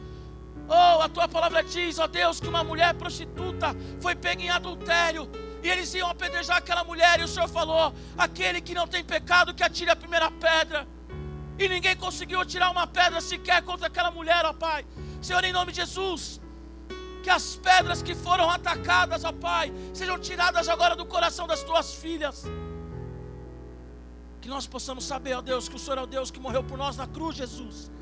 [0.66, 4.48] Oh, a tua palavra diz, ó oh Deus, que uma mulher prostituta foi pega em
[4.48, 5.31] adultério.
[5.62, 9.55] E eles iam apedrejar aquela mulher, e o Senhor falou: aquele que não tem pecado,
[9.55, 10.87] que atire a primeira pedra.
[11.59, 14.85] E ninguém conseguiu tirar uma pedra sequer contra aquela mulher, ó Pai.
[15.20, 16.40] Senhor, em nome de Jesus,
[17.22, 21.94] que as pedras que foram atacadas, ó Pai, sejam tiradas agora do coração das tuas
[21.94, 22.44] filhas.
[24.40, 26.77] Que nós possamos saber, ó Deus, que o Senhor é o Deus que morreu por
[26.77, 27.92] nós na cruz, Jesus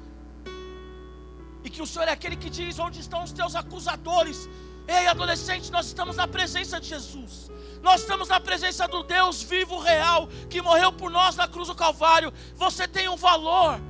[1.63, 4.49] e que o Senhor é aquele que diz: Onde estão os teus acusadores?
[4.91, 7.49] Ei, adolescente, nós estamos na presença de Jesus.
[7.81, 11.77] Nós estamos na presença do Deus vivo, real, que morreu por nós na cruz do
[11.77, 12.33] Calvário.
[12.57, 13.81] Você tem um valor.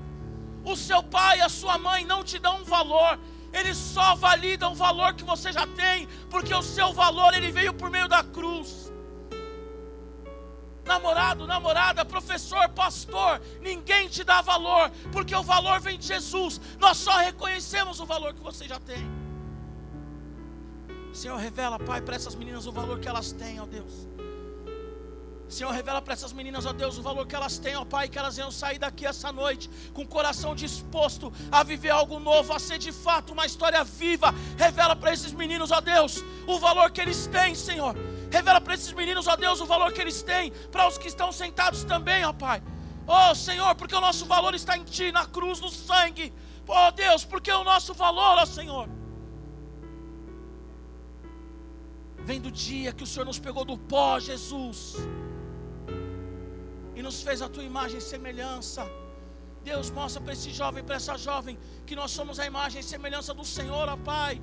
[0.62, 3.18] O seu pai e a sua mãe não te dão um valor.
[3.50, 7.72] Eles só validam o valor que você já tem, porque o seu valor ele veio
[7.72, 8.90] por meio da cruz
[10.84, 16.60] namorado, namorada, professor, pastor, ninguém te dá valor, porque o valor vem de Jesus.
[16.80, 19.19] Nós só reconhecemos o valor que você já tem.
[21.12, 24.08] Senhor, revela, Pai, para essas meninas o valor que elas têm, ó Deus.
[25.48, 28.16] Senhor, revela para essas meninas, ó Deus, o valor que elas têm, ó Pai, que
[28.16, 32.58] elas venham sair daqui essa noite com o coração disposto a viver algo novo, a
[32.60, 34.32] ser de fato uma história viva.
[34.56, 37.96] Revela para esses meninos, ó Deus, o valor que eles têm, Senhor.
[38.30, 41.32] Revela para esses meninos, ó Deus, o valor que eles têm, para os que estão
[41.32, 42.62] sentados também, ó Pai.
[43.04, 46.32] Ó Senhor, porque o nosso valor está em Ti, na cruz, no sangue.
[46.68, 48.88] Ó Deus, porque o nosso valor, ó Senhor,
[52.30, 54.78] vem do dia que o Senhor nos pegou do pó, Jesus
[56.94, 58.82] e nos fez a tua imagem e semelhança.
[59.64, 63.34] Deus, mostra para esse jovem, para essa jovem, que nós somos a imagem e semelhança
[63.34, 64.40] do Senhor, ó Pai.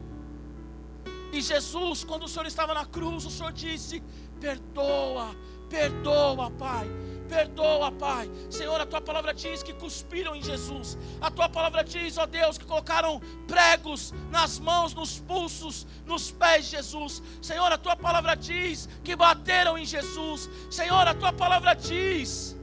[1.31, 4.03] E Jesus, quando o Senhor estava na cruz, o Senhor disse:
[4.41, 5.27] Perdoa,
[5.69, 6.87] perdoa, Pai
[7.27, 8.29] Perdoa, Pai.
[8.49, 10.97] Senhor, a tua palavra diz que cuspiram em Jesus.
[11.21, 16.65] A tua palavra diz, ó Deus, que colocaram pregos nas mãos, nos pulsos, nos pés
[16.65, 17.21] de Jesus.
[17.41, 20.49] Senhor, a tua palavra diz que bateram em Jesus.
[20.69, 22.55] Senhor, a tua palavra diz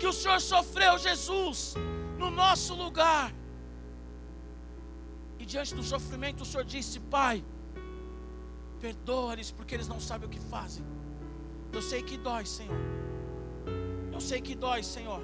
[0.00, 1.74] que o Senhor sofreu Jesus
[2.18, 3.32] no nosso lugar.
[5.48, 7.42] diante do sofrimento o Senhor disse: Pai,
[8.80, 10.84] perdoa-lhes porque eles não sabem o que fazem.
[11.72, 12.76] Eu sei que dói, Senhor.
[14.18, 15.22] Eu sei que dói, Senhor.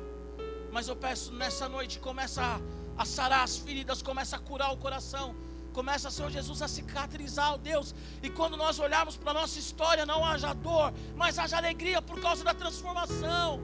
[0.70, 4.76] Mas eu peço nessa noite, começa a, a sarar as feridas, começa a curar o
[4.76, 5.34] coração.
[5.72, 7.92] Começa, Senhor Jesus, a cicatrizar, ó Deus.
[8.22, 12.20] E quando nós olharmos para a nossa história, não haja dor, mas haja alegria por
[12.20, 13.60] causa da transformação.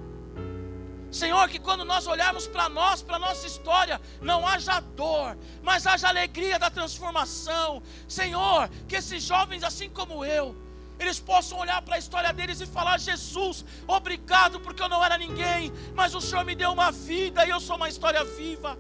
[1.13, 5.87] Senhor, que quando nós olharmos para nós, para a nossa história, não haja dor, mas
[5.87, 7.81] haja alegria da transformação.
[8.09, 10.57] Senhor, que esses jovens, assim como eu,
[11.05, 15.17] eles possam olhar para a história deles e falar: Jesus, obrigado porque eu não era
[15.17, 18.79] ninguém, mas o Senhor me deu uma vida e eu sou uma história viva.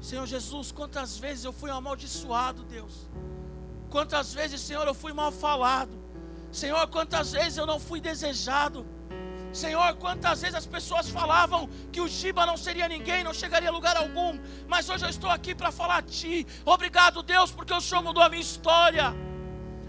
[0.00, 3.08] Senhor Jesus, quantas vezes eu fui amaldiçoado, Deus.
[3.88, 5.92] Quantas vezes, Senhor, eu fui mal falado.
[6.52, 8.86] Senhor, quantas vezes eu não fui desejado.
[9.52, 13.72] Senhor, quantas vezes as pessoas falavam que o Giba não seria ninguém, não chegaria a
[13.72, 16.44] lugar algum, mas hoje eu estou aqui para falar a Ti.
[16.64, 19.14] Obrigado, Deus, porque o Senhor mudou a minha história.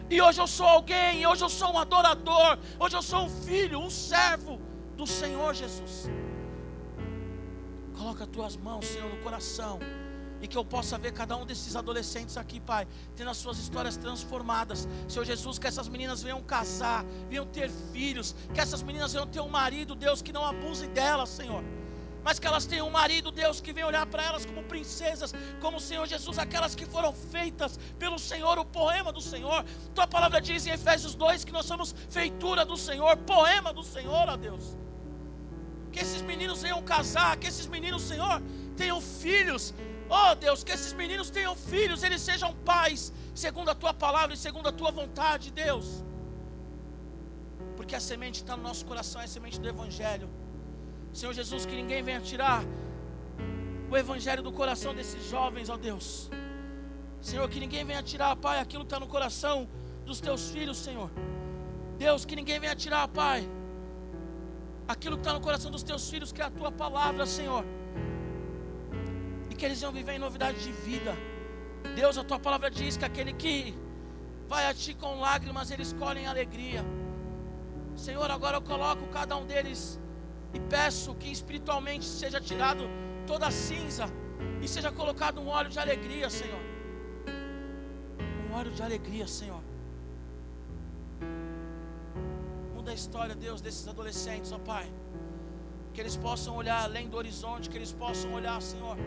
[0.09, 3.79] E hoje eu sou alguém, hoje eu sou um adorador, hoje eu sou um filho,
[3.79, 4.59] um servo
[4.95, 6.09] do Senhor Jesus.
[7.97, 9.79] Coloca as tuas mãos, Senhor, no coração
[10.41, 13.97] e que eu possa ver cada um desses adolescentes aqui, Pai, tendo as suas histórias
[13.97, 14.87] transformadas.
[15.07, 19.39] Senhor Jesus, que essas meninas venham casar, venham ter filhos, que essas meninas venham ter
[19.39, 21.63] um marido, Deus, que não abuse delas, Senhor.
[22.25, 25.77] Mas que elas tenham um marido, Deus, que venha olhar para elas como princesas, como
[25.77, 29.63] o Senhor Jesus, aquelas que foram feitas pelo Senhor, o poema do Senhor.
[29.93, 34.27] Tua palavra diz em Efésios 2 que nós somos feitura do Senhor, poema do Senhor,
[34.27, 34.75] ó Deus.
[35.91, 38.41] Que esses meninos venham casar, que esses meninos, Senhor,
[38.75, 39.71] tenham filhos,
[40.09, 44.37] Oh Deus, que esses meninos tenham filhos, eles sejam pais, segundo a tua palavra e
[44.37, 46.03] segundo a tua vontade, Deus.
[47.75, 50.29] Porque a semente está no nosso coração, é a semente do Evangelho.
[51.19, 52.59] Senhor Jesus, que ninguém venha tirar
[53.91, 56.07] o Evangelho do coração desses jovens, ó Deus.
[57.29, 59.57] Senhor, que ninguém venha tirar, Pai, aquilo que está no coração
[60.09, 61.09] dos teus filhos, Senhor.
[62.05, 63.39] Deus, que ninguém venha tirar, Pai,
[64.93, 67.63] aquilo que está no coração dos teus filhos, que é a tua palavra, Senhor
[69.55, 71.15] e que eles iam viver em novidade de vida.
[71.95, 73.73] Deus, a tua palavra diz que aquele que
[74.49, 76.83] vai a ti com lágrimas, eles colhem alegria.
[77.95, 79.97] Senhor, agora eu coloco cada um deles
[80.55, 82.83] e peço que espiritualmente seja tirado
[83.31, 84.05] toda a cinza
[84.63, 86.63] e seja colocado um óleo de alegria, Senhor.
[88.43, 89.61] Um óleo de alegria, Senhor.
[92.75, 94.87] Muda a história, Deus, desses adolescentes, ó Pai.
[95.93, 98.97] Que eles possam olhar além do horizonte, que eles possam olhar, Senhor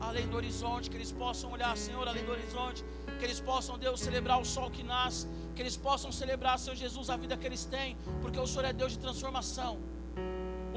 [0.00, 2.84] além do horizonte, que eles possam olhar, Senhor, além do horizonte,
[3.18, 7.10] que eles possam, Deus, celebrar o sol que nasce, que eles possam celebrar, Senhor Jesus,
[7.10, 9.78] a vida que eles têm, porque o Senhor é Deus de transformação,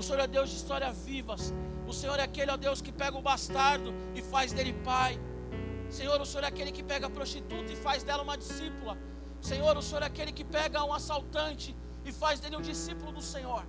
[0.01, 1.41] o Senhor é Deus de histórias vivas,
[1.87, 5.11] o Senhor é aquele, ó Deus, que pega o bastardo e faz dele pai,
[5.97, 8.97] Senhor, o Senhor é aquele que pega a prostituta e faz dela uma discípula,
[9.49, 13.21] Senhor, o Senhor é aquele que pega um assaltante e faz dele um discípulo do
[13.21, 13.63] Senhor.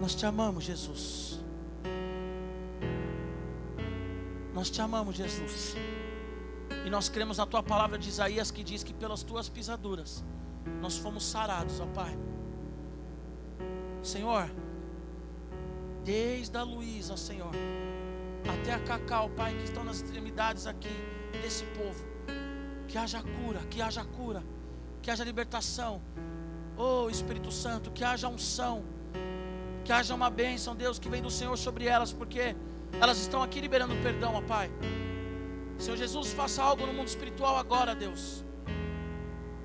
[0.00, 1.40] Nós te amamos, Jesus.
[4.54, 5.74] Nós te amamos, Jesus.
[6.86, 10.24] E nós cremos na tua palavra de Isaías que diz que pelas tuas pisaduras
[10.80, 12.16] nós fomos sarados, ó Pai.
[14.02, 14.48] Senhor,
[16.04, 17.52] desde a Luísa, Senhor,
[18.48, 20.94] até a Cacau, Pai, que estão nas extremidades aqui
[21.42, 22.04] desse povo,
[22.86, 24.42] que haja cura, que haja cura,
[25.02, 26.00] que haja libertação.
[26.76, 28.84] Oh Espírito Santo, que haja unção
[29.86, 32.56] que haja uma bênção, Deus, que vem do Senhor sobre elas, porque
[33.00, 34.68] elas estão aqui liberando perdão, ó Pai.
[35.78, 38.44] Senhor Jesus, faça algo no mundo espiritual agora, Deus.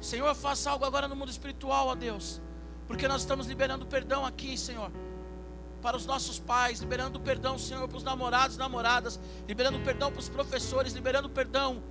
[0.02, 2.42] Senhor, faça algo agora no mundo espiritual, ó Deus.
[2.88, 4.92] Porque nós estamos liberando perdão aqui, Senhor.
[5.82, 10.28] Para os nossos pais, liberando perdão, Senhor, para os namorados, namoradas, liberando perdão para os
[10.28, 11.82] professores, liberando perdão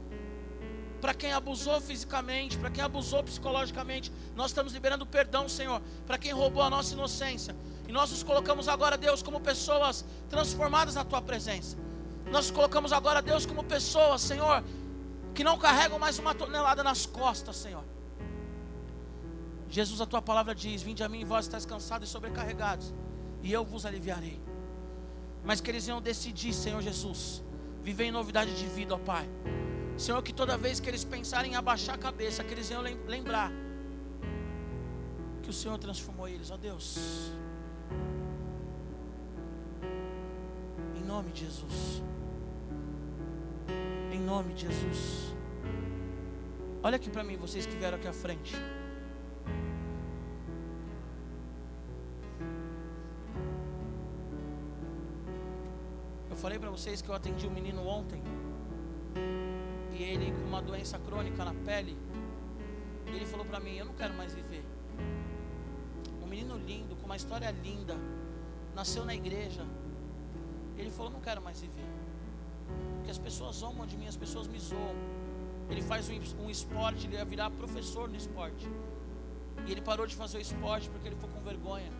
[1.00, 4.12] para quem abusou fisicamente, para quem abusou psicologicamente.
[4.36, 7.56] Nós estamos liberando perdão, Senhor, para quem roubou a nossa inocência.
[7.88, 11.76] E nós nos colocamos agora, Deus, como pessoas transformadas na tua presença.
[12.26, 14.62] Nós nos colocamos agora, Deus, como pessoas, Senhor,
[15.34, 17.82] que não carregam mais uma tonelada nas costas, Senhor.
[19.70, 22.92] Jesus, a tua palavra diz: Vinde a mim, vós estáis cansados e sobrecarregados,
[23.42, 24.40] e eu vos aliviarei.
[25.44, 27.42] Mas que eles iam decidir, Senhor Jesus,
[27.82, 29.28] viver em novidade de vida, ó Pai.
[29.96, 33.50] Senhor, que toda vez que eles pensarem em abaixar a cabeça, que eles iam lembrar
[35.42, 36.98] que o Senhor transformou eles, ó Deus.
[41.10, 42.02] nome de Jesus.
[44.12, 45.34] Em nome de Jesus.
[46.82, 48.54] Olha aqui para mim, vocês que vieram aqui à frente.
[56.40, 58.22] Falei para vocês que eu atendi um menino ontem.
[59.92, 61.96] E ele com uma doença crônica na pele.
[63.06, 64.64] E ele falou para mim: Eu não quero mais viver.
[66.22, 67.96] Um menino lindo, com uma história linda.
[68.74, 69.66] Nasceu na igreja.
[70.78, 71.88] Ele falou: Não quero mais viver.
[72.96, 74.96] Porque as pessoas zombam de mim, as pessoas me zoam.
[75.68, 78.66] Ele faz um, um esporte, ele ia virar professor no esporte.
[79.66, 81.99] E ele parou de fazer o esporte porque ele ficou com vergonha.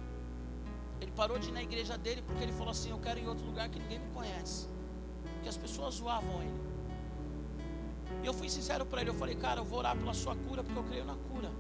[1.01, 3.29] Ele parou de ir na igreja dele porque ele falou assim: Eu quero ir em
[3.29, 4.69] outro lugar que ninguém me conhece.
[5.35, 6.61] Porque as pessoas zoavam ele.
[8.23, 10.63] E eu fui sincero para ele: Eu falei, cara, eu vou orar pela sua cura
[10.63, 11.51] porque eu creio na cura.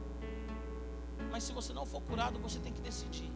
[1.30, 3.32] Mas se você não for curado, você tem que decidir.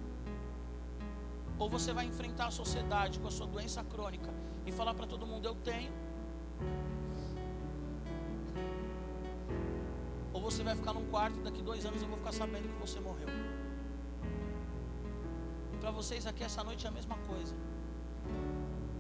[1.59, 4.31] Ou você vai enfrentar a sociedade com a sua doença crônica
[4.67, 5.93] e falar para todo mundo: Eu tenho.
[10.35, 13.01] Ou você vai ficar num quarto daqui dois anos eu vou ficar sabendo que você
[13.01, 13.29] morreu
[15.95, 17.55] vocês aqui essa noite é a mesma coisa.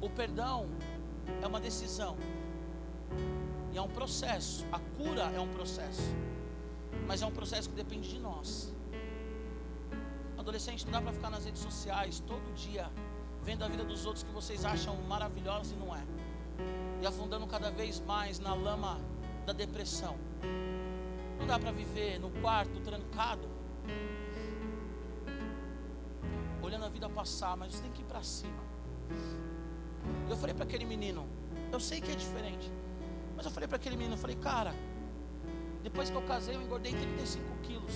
[0.00, 0.68] O perdão
[1.42, 2.16] é uma decisão.
[3.72, 4.64] E é um processo.
[4.70, 6.14] A cura é um processo.
[7.06, 8.72] Mas é um processo que depende de nós.
[10.38, 12.88] Adolescente, não dá para ficar nas redes sociais todo dia
[13.42, 16.02] vendo a vida dos outros que vocês acham maravilhosa e não é.
[17.02, 19.00] E afundando cada vez mais na lama
[19.44, 20.16] da depressão.
[21.38, 23.48] Não dá para viver no quarto trancado
[27.24, 28.62] passar, mas você tem que ir para cima.
[30.28, 31.26] Eu falei para aquele menino,
[31.72, 32.70] eu sei que é diferente,
[33.34, 34.74] mas eu falei para aquele menino, eu falei, cara,
[35.82, 37.94] depois que eu casei eu engordei 35 quilos.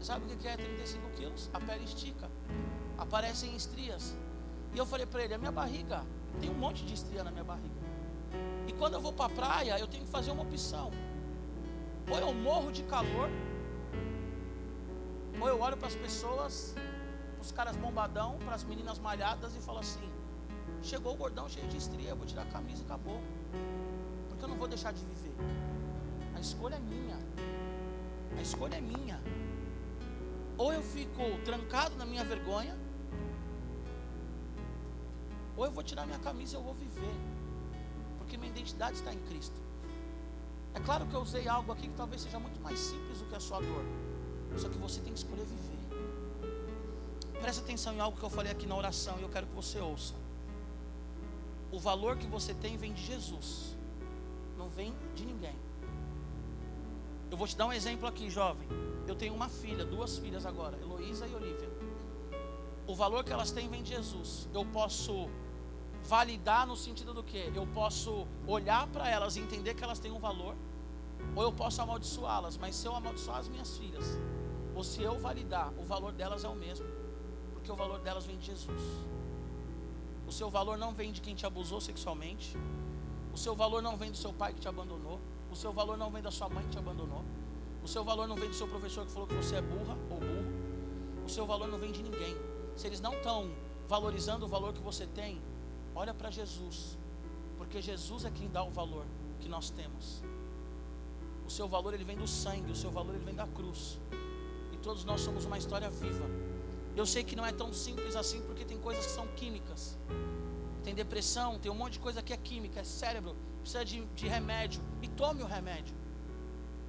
[0.00, 1.48] Sabe o que é 35 quilos?
[1.54, 2.28] A pele estica,
[2.98, 4.16] aparecem estrias.
[4.74, 6.04] E eu falei para ele, a minha barriga,
[6.40, 7.82] tem um monte de estria na minha barriga.
[8.66, 10.90] E quando eu vou para a praia, eu tenho que fazer uma opção.
[12.10, 13.30] Ou eu morro de calor,
[15.40, 16.74] ou eu olho para as pessoas
[17.42, 20.08] os caras bombadão, para as meninas malhadas e fala assim:
[20.80, 23.20] chegou o gordão cheio de estria, eu vou tirar a camisa e acabou.
[24.28, 25.34] Porque eu não vou deixar de viver.
[26.36, 27.18] A escolha é minha.
[28.38, 29.20] A escolha é minha.
[30.56, 32.76] Ou eu fico trancado na minha vergonha,
[35.56, 37.14] ou eu vou tirar minha camisa e eu vou viver.
[38.18, 39.60] Porque minha identidade está em Cristo.
[40.74, 43.34] É claro que eu usei algo aqui que talvez seja muito mais simples do que
[43.34, 43.84] a sua dor.
[44.56, 45.71] Só que você tem que escolher viver.
[47.42, 49.80] Preste atenção em algo que eu falei aqui na oração e eu quero que você
[49.80, 50.14] ouça.
[51.72, 53.76] O valor que você tem vem de Jesus,
[54.56, 55.56] não vem de ninguém.
[57.28, 58.68] Eu vou te dar um exemplo aqui, jovem.
[59.08, 61.68] Eu tenho uma filha, duas filhas agora, Heloísa e Olivia.
[62.86, 64.48] O valor que elas têm vem de Jesus.
[64.54, 65.28] Eu posso
[66.04, 67.50] validar no sentido do que?
[67.52, 70.54] Eu posso olhar para elas e entender que elas têm um valor,
[71.34, 72.56] ou eu posso amaldiçoá-las.
[72.56, 74.16] Mas se eu amaldiçoar as minhas filhas,
[74.76, 77.01] ou se eu validar, o valor delas é o mesmo
[77.62, 78.82] porque o valor delas vem de Jesus.
[80.26, 82.56] O seu valor não vem de quem te abusou sexualmente.
[83.32, 85.20] O seu valor não vem do seu pai que te abandonou.
[85.48, 87.22] O seu valor não vem da sua mãe que te abandonou.
[87.80, 90.18] O seu valor não vem do seu professor que falou que você é burra ou
[90.18, 90.44] burro.
[91.24, 92.36] O seu valor não vem de ninguém.
[92.74, 93.48] Se eles não estão
[93.86, 95.40] valorizando o valor que você tem,
[95.94, 96.98] olha para Jesus.
[97.58, 99.06] Porque Jesus é quem dá o valor
[99.38, 100.20] que nós temos.
[101.46, 104.00] O seu valor ele vem do sangue, o seu valor ele vem da cruz.
[104.72, 106.51] E todos nós somos uma história viva
[106.96, 109.96] eu sei que não é tão simples assim, porque tem coisas que são químicas.
[110.84, 114.28] Tem depressão, tem um monte de coisa que é química, é cérebro, precisa de, de
[114.28, 114.82] remédio.
[115.00, 115.94] E tome o remédio.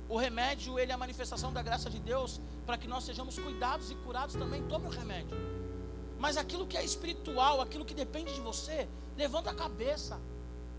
[0.10, 3.92] O remédio, ele é a manifestação da graça de Deus para que nós sejamos cuidados
[3.92, 4.62] e curados também.
[4.64, 5.38] Tome o remédio.
[6.20, 10.20] Mas aquilo que é espiritual, aquilo que depende de você, levanta a cabeça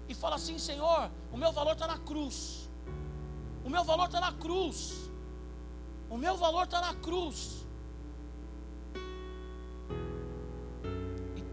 [0.09, 2.71] e fala assim: Senhor, o meu valor está na cruz.
[3.65, 5.11] O meu valor está na cruz.
[6.11, 7.64] O meu valor está na cruz.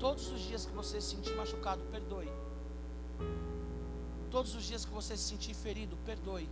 [0.01, 2.27] Todos os dias que você se sentir machucado, perdoe.
[4.31, 6.49] Todos os dias que você se sentir ferido, perdoe.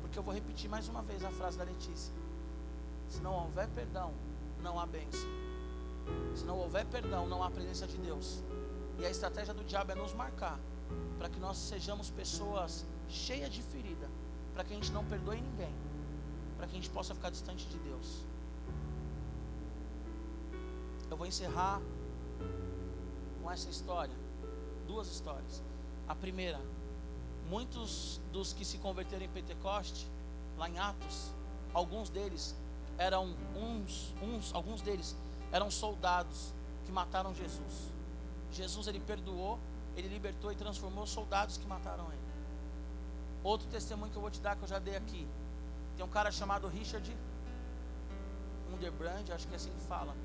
[0.00, 2.12] Porque eu vou repetir mais uma vez a frase da Letícia.
[3.08, 4.12] Se não houver perdão,
[4.60, 5.30] não há bênção.
[6.34, 8.42] Se não houver perdão, não há presença de Deus.
[8.98, 10.58] E a estratégia do diabo é nos marcar
[11.20, 14.10] para que nós sejamos pessoas cheias de ferida,
[14.54, 15.72] para que a gente não perdoe ninguém,
[16.56, 18.24] para que a gente possa ficar distante de Deus.
[21.12, 21.78] Eu vou encerrar
[23.42, 24.14] com essa história.
[24.86, 25.62] Duas histórias.
[26.08, 26.58] A primeira,
[27.50, 30.08] muitos dos que se converteram em Pentecoste,
[30.56, 31.30] lá em Atos,
[31.74, 32.56] alguns deles
[32.96, 35.14] eram uns, uns, alguns deles
[35.52, 36.54] eram soldados
[36.86, 37.92] que mataram Jesus.
[38.50, 39.58] Jesus ele perdoou,
[39.94, 42.26] ele libertou e transformou soldados que mataram ele.
[43.44, 45.28] Outro testemunho que eu vou te dar que eu já dei aqui.
[45.94, 47.14] Tem um cara chamado Richard
[48.72, 50.16] Underbrand, acho que é assim que fala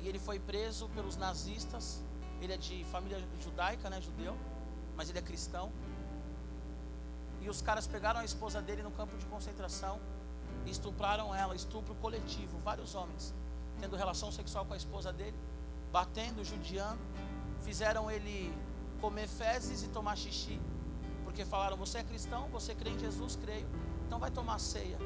[0.00, 2.02] e ele foi preso pelos nazistas
[2.40, 4.00] Ele é de família judaica, né?
[4.00, 4.36] Judeu.
[4.96, 5.72] Mas ele é cristão.
[7.40, 10.00] E os caras pegaram a esposa dele no campo de concentração
[10.64, 13.32] e estupraram ela, estupro coletivo, vários homens,
[13.80, 15.36] tendo relação sexual com a esposa dele,
[15.92, 17.00] batendo, judiando,
[17.62, 18.52] fizeram ele
[19.00, 20.60] comer fezes e tomar xixi,
[21.24, 23.68] porque falaram: Você é cristão, você crê em Jesus, creio,
[24.06, 24.98] então vai tomar ceia.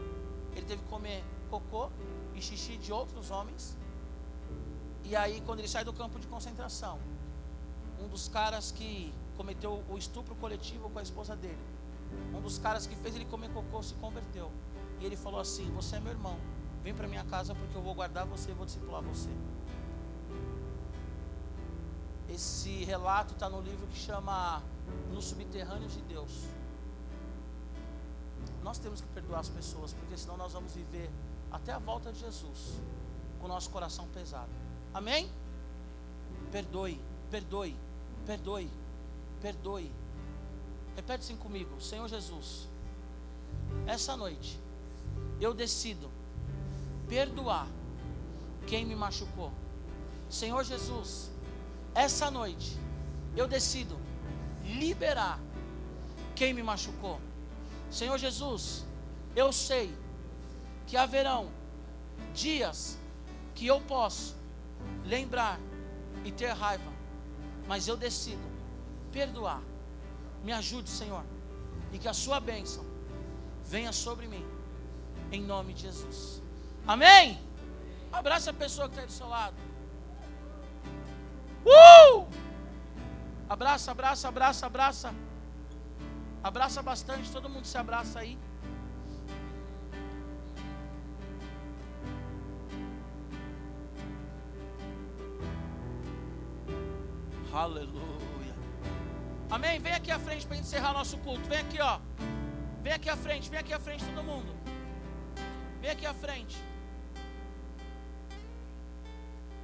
[0.55, 1.91] Ele teve que comer cocô
[2.34, 3.76] e xixi de outros homens.
[5.11, 6.97] E aí, quando ele sai do campo de concentração,
[8.01, 11.59] um dos caras que cometeu o estupro coletivo com a esposa dele,
[12.33, 14.53] um dos caras que fez ele comer cocô se converteu.
[15.01, 16.37] E ele falou assim: Você é meu irmão,
[16.85, 19.31] vem para minha casa porque eu vou guardar você e vou discipular você.
[22.29, 24.63] Esse relato está no livro que chama
[25.13, 26.45] No Subterrâneo de Deus.
[28.63, 31.11] Nós temos que perdoar as pessoas, porque senão nós vamos viver
[31.51, 32.81] até a volta de Jesus
[33.41, 34.70] com o nosso coração pesado.
[34.93, 35.30] Amém?
[36.51, 37.76] Perdoe, perdoe,
[38.26, 38.70] perdoe,
[39.41, 39.93] perdoe.
[40.97, 42.68] Repete assim comigo, Senhor Jesus.
[43.86, 44.59] Essa noite
[45.41, 46.11] eu decido
[47.09, 47.66] perdoar
[48.66, 49.53] quem me machucou.
[50.28, 51.30] Senhor Jesus,
[51.95, 52.76] essa noite
[53.36, 53.97] eu decido
[54.64, 55.41] liberar
[56.34, 57.20] quem me machucou.
[57.91, 58.84] Senhor Jesus,
[59.34, 59.93] eu sei
[60.86, 61.51] que haverão
[62.34, 62.99] dias
[63.55, 64.39] que eu posso
[65.05, 65.59] lembrar
[66.24, 66.92] e ter raiva,
[67.66, 68.42] mas eu decido
[69.12, 69.62] perdoar.
[70.42, 71.24] Me ajude, Senhor,
[71.92, 72.84] e que a sua bênção
[73.64, 74.44] venha sobre mim
[75.30, 76.42] em nome de Jesus.
[76.86, 77.40] Amém?
[78.12, 79.57] Abraça a pessoa que está do seu lado.
[81.64, 82.26] Uh!
[83.48, 85.14] Abraça, abraça, abraça, abraça.
[86.42, 88.38] Abraça bastante, todo mundo se abraça aí.
[97.61, 98.55] Aleluia.
[99.51, 99.79] Amém?
[99.81, 101.47] Vem aqui à frente para encerrar nosso culto.
[101.47, 102.01] Vem aqui, ó.
[102.83, 104.51] Vem aqui à frente, vem aqui à frente todo mundo.
[105.83, 106.57] Vem aqui à frente.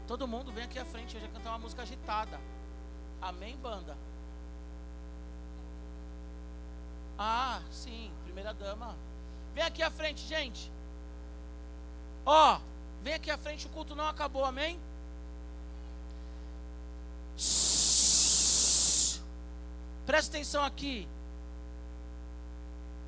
[0.06, 1.14] Todo mundo vem aqui à frente.
[1.14, 2.38] Eu já cantar uma música agitada.
[3.18, 3.96] Amém, banda?
[7.18, 8.94] Ah, sim, primeira dama.
[9.54, 10.70] Vem aqui à frente, gente.
[12.26, 12.60] Ó,
[13.02, 14.78] vem aqui à frente, o culto não acabou, amém?
[20.06, 21.08] Presta atenção aqui.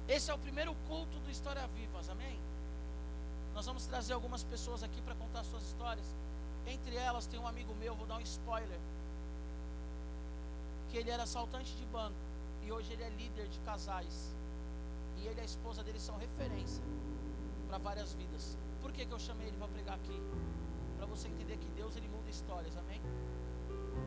[0.08, 2.36] Esse é o primeiro culto do História Vivas, amém?
[3.54, 6.04] Nós vamos trazer algumas pessoas aqui para contar suas histórias.
[6.66, 8.80] Entre elas tem um amigo meu, vou dar um spoiler.
[10.90, 12.16] Que ele era assaltante de banco
[12.66, 14.34] e hoje ele é líder de casais.
[15.18, 16.82] E ele e a esposa dele são referência
[17.68, 18.58] para várias vidas.
[18.82, 20.20] Por que, que eu chamei ele para pregar aqui?
[20.96, 23.00] Para você entender que Deus ele muda histórias, amém?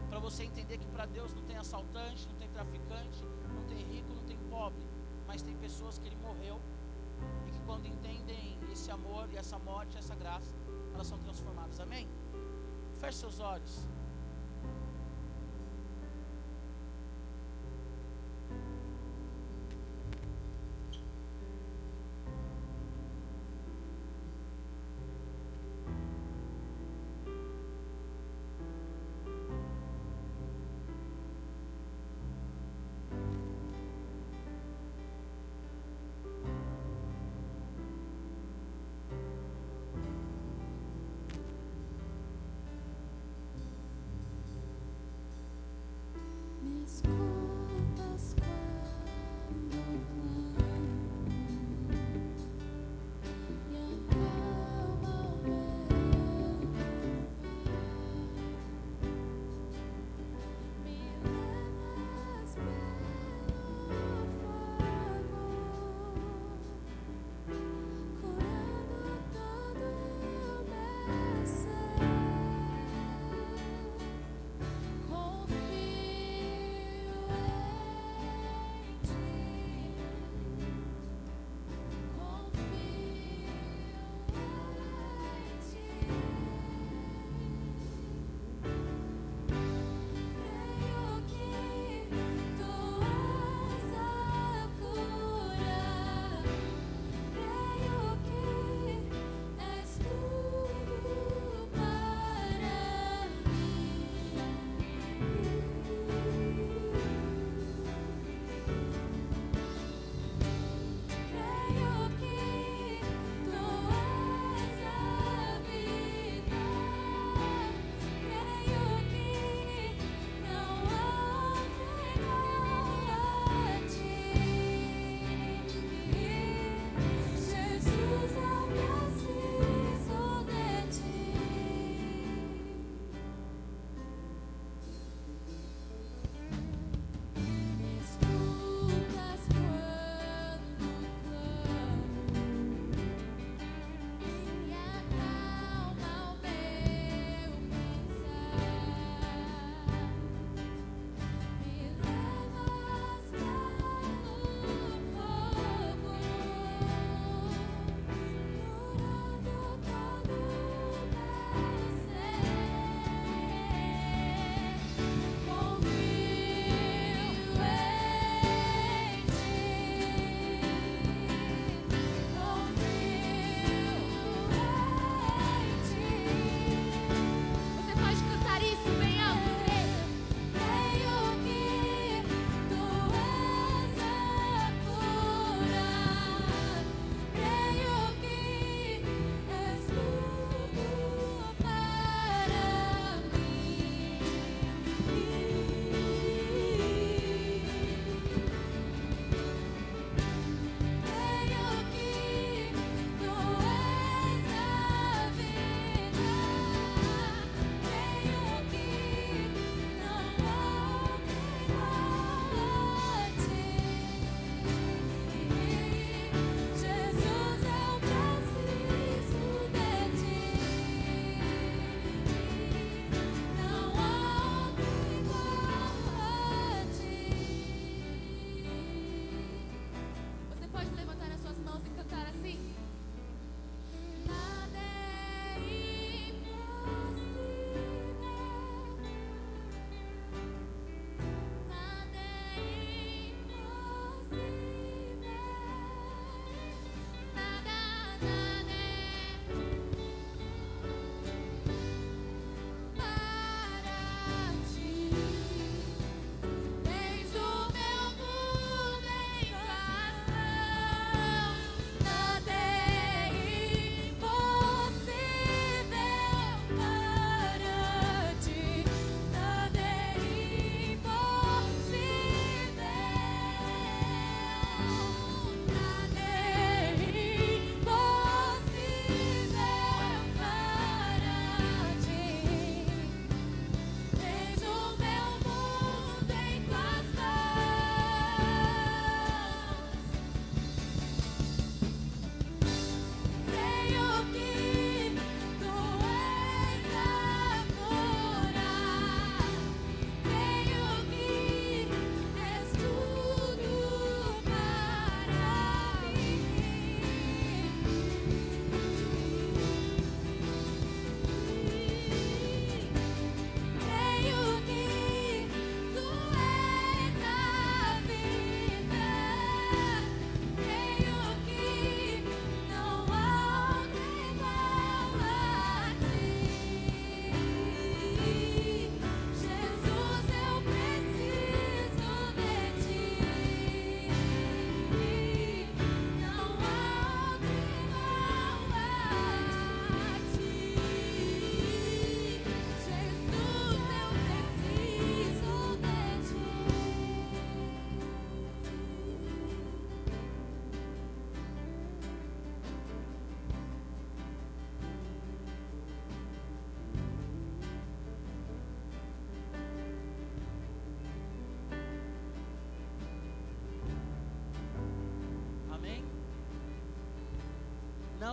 [0.09, 3.23] Para você entender que para Deus não tem assaltante, não tem traficante,
[3.53, 4.83] não tem rico, não tem pobre,
[5.27, 6.59] mas tem pessoas que ele morreu
[7.47, 10.55] e que quando entendem esse amor e essa morte, essa graça,
[10.93, 11.79] elas são transformadas.
[11.79, 12.07] Amém?
[12.99, 13.87] Feche seus olhos.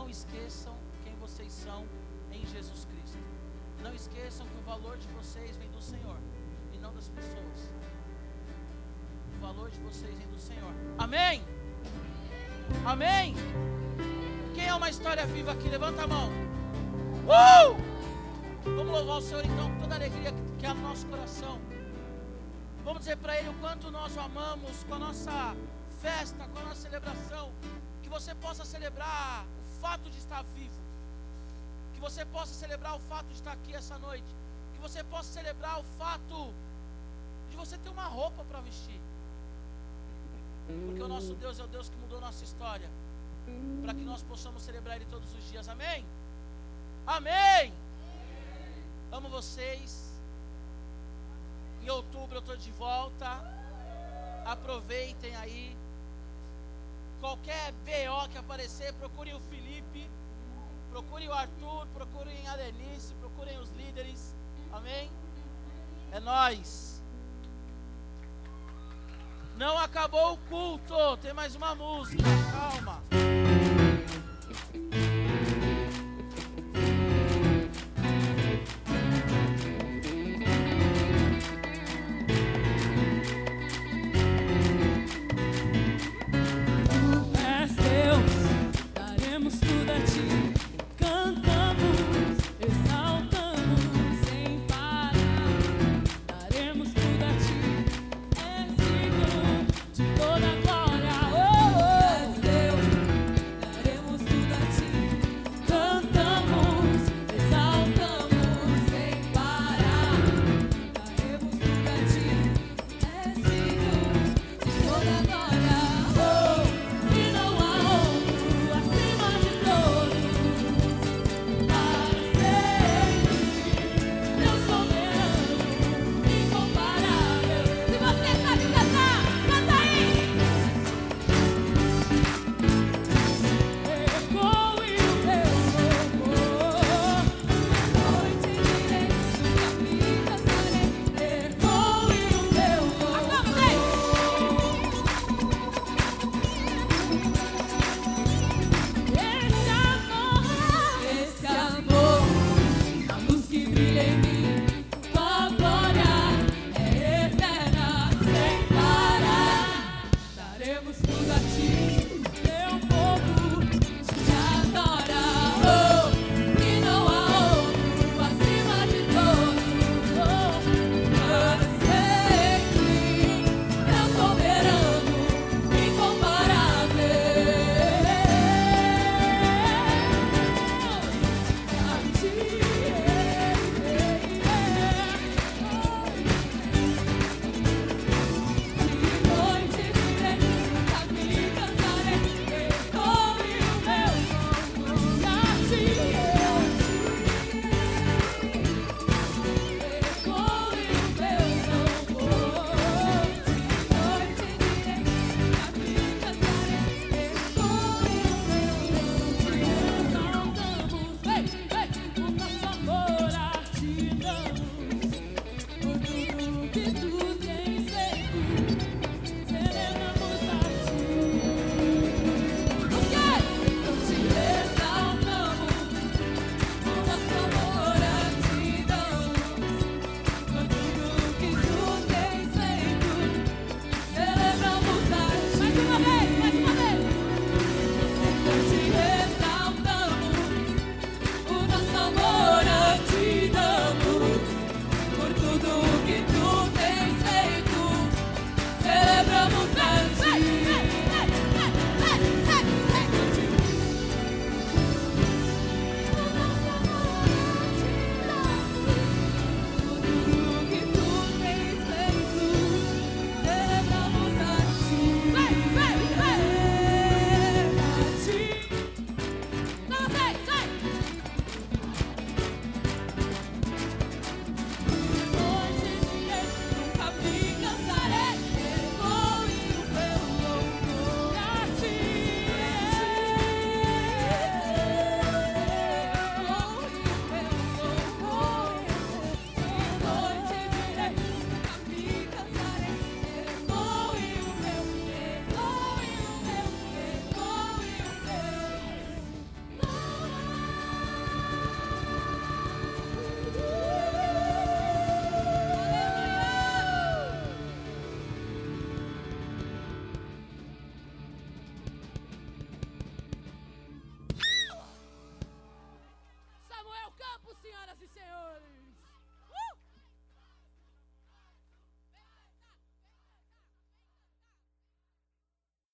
[0.08, 1.84] Não esqueçam quem vocês são
[2.32, 3.18] em Jesus Cristo.
[3.82, 6.16] Não esqueçam que o valor de vocês vem do Senhor
[6.72, 7.70] e não das pessoas.
[9.36, 10.72] O valor de vocês vem do Senhor.
[10.96, 11.44] Amém?
[12.86, 13.34] Amém?
[14.54, 15.68] Quem é uma história viva aqui?
[15.68, 16.30] Levanta a mão.
[17.26, 17.76] Uh!
[18.64, 21.60] Vamos louvar o Senhor então com toda a alegria que há no nosso coração.
[22.82, 25.54] Vamos dizer para Ele o quanto nós o amamos com a nossa
[26.00, 27.52] festa, com a nossa celebração.
[28.02, 29.44] Que você possa celebrar
[29.80, 30.80] fato de estar vivo.
[31.94, 34.26] Que você possa celebrar o fato de estar aqui essa noite.
[34.74, 36.52] Que você possa celebrar o fato
[37.50, 39.00] de você ter uma roupa para vestir.
[40.86, 42.88] Porque o nosso Deus é o Deus que mudou nossa história.
[43.82, 45.68] Para que nós possamos celebrar Ele todos os dias.
[45.68, 46.04] Amém?
[47.06, 47.72] Amém!
[49.10, 50.12] Amo vocês.
[51.82, 53.28] Em outubro eu estou de volta.
[54.44, 55.76] Aproveitem aí.
[57.20, 60.08] Qualquer BO que aparecer, procurem o Felipe,
[60.90, 64.34] procurem o Arthur, procurem a Denise, procurem os líderes.
[64.72, 65.10] Amém?
[66.12, 67.02] É nós.
[69.56, 72.22] Não acabou o culto, tem mais uma música.
[72.52, 73.02] Calma.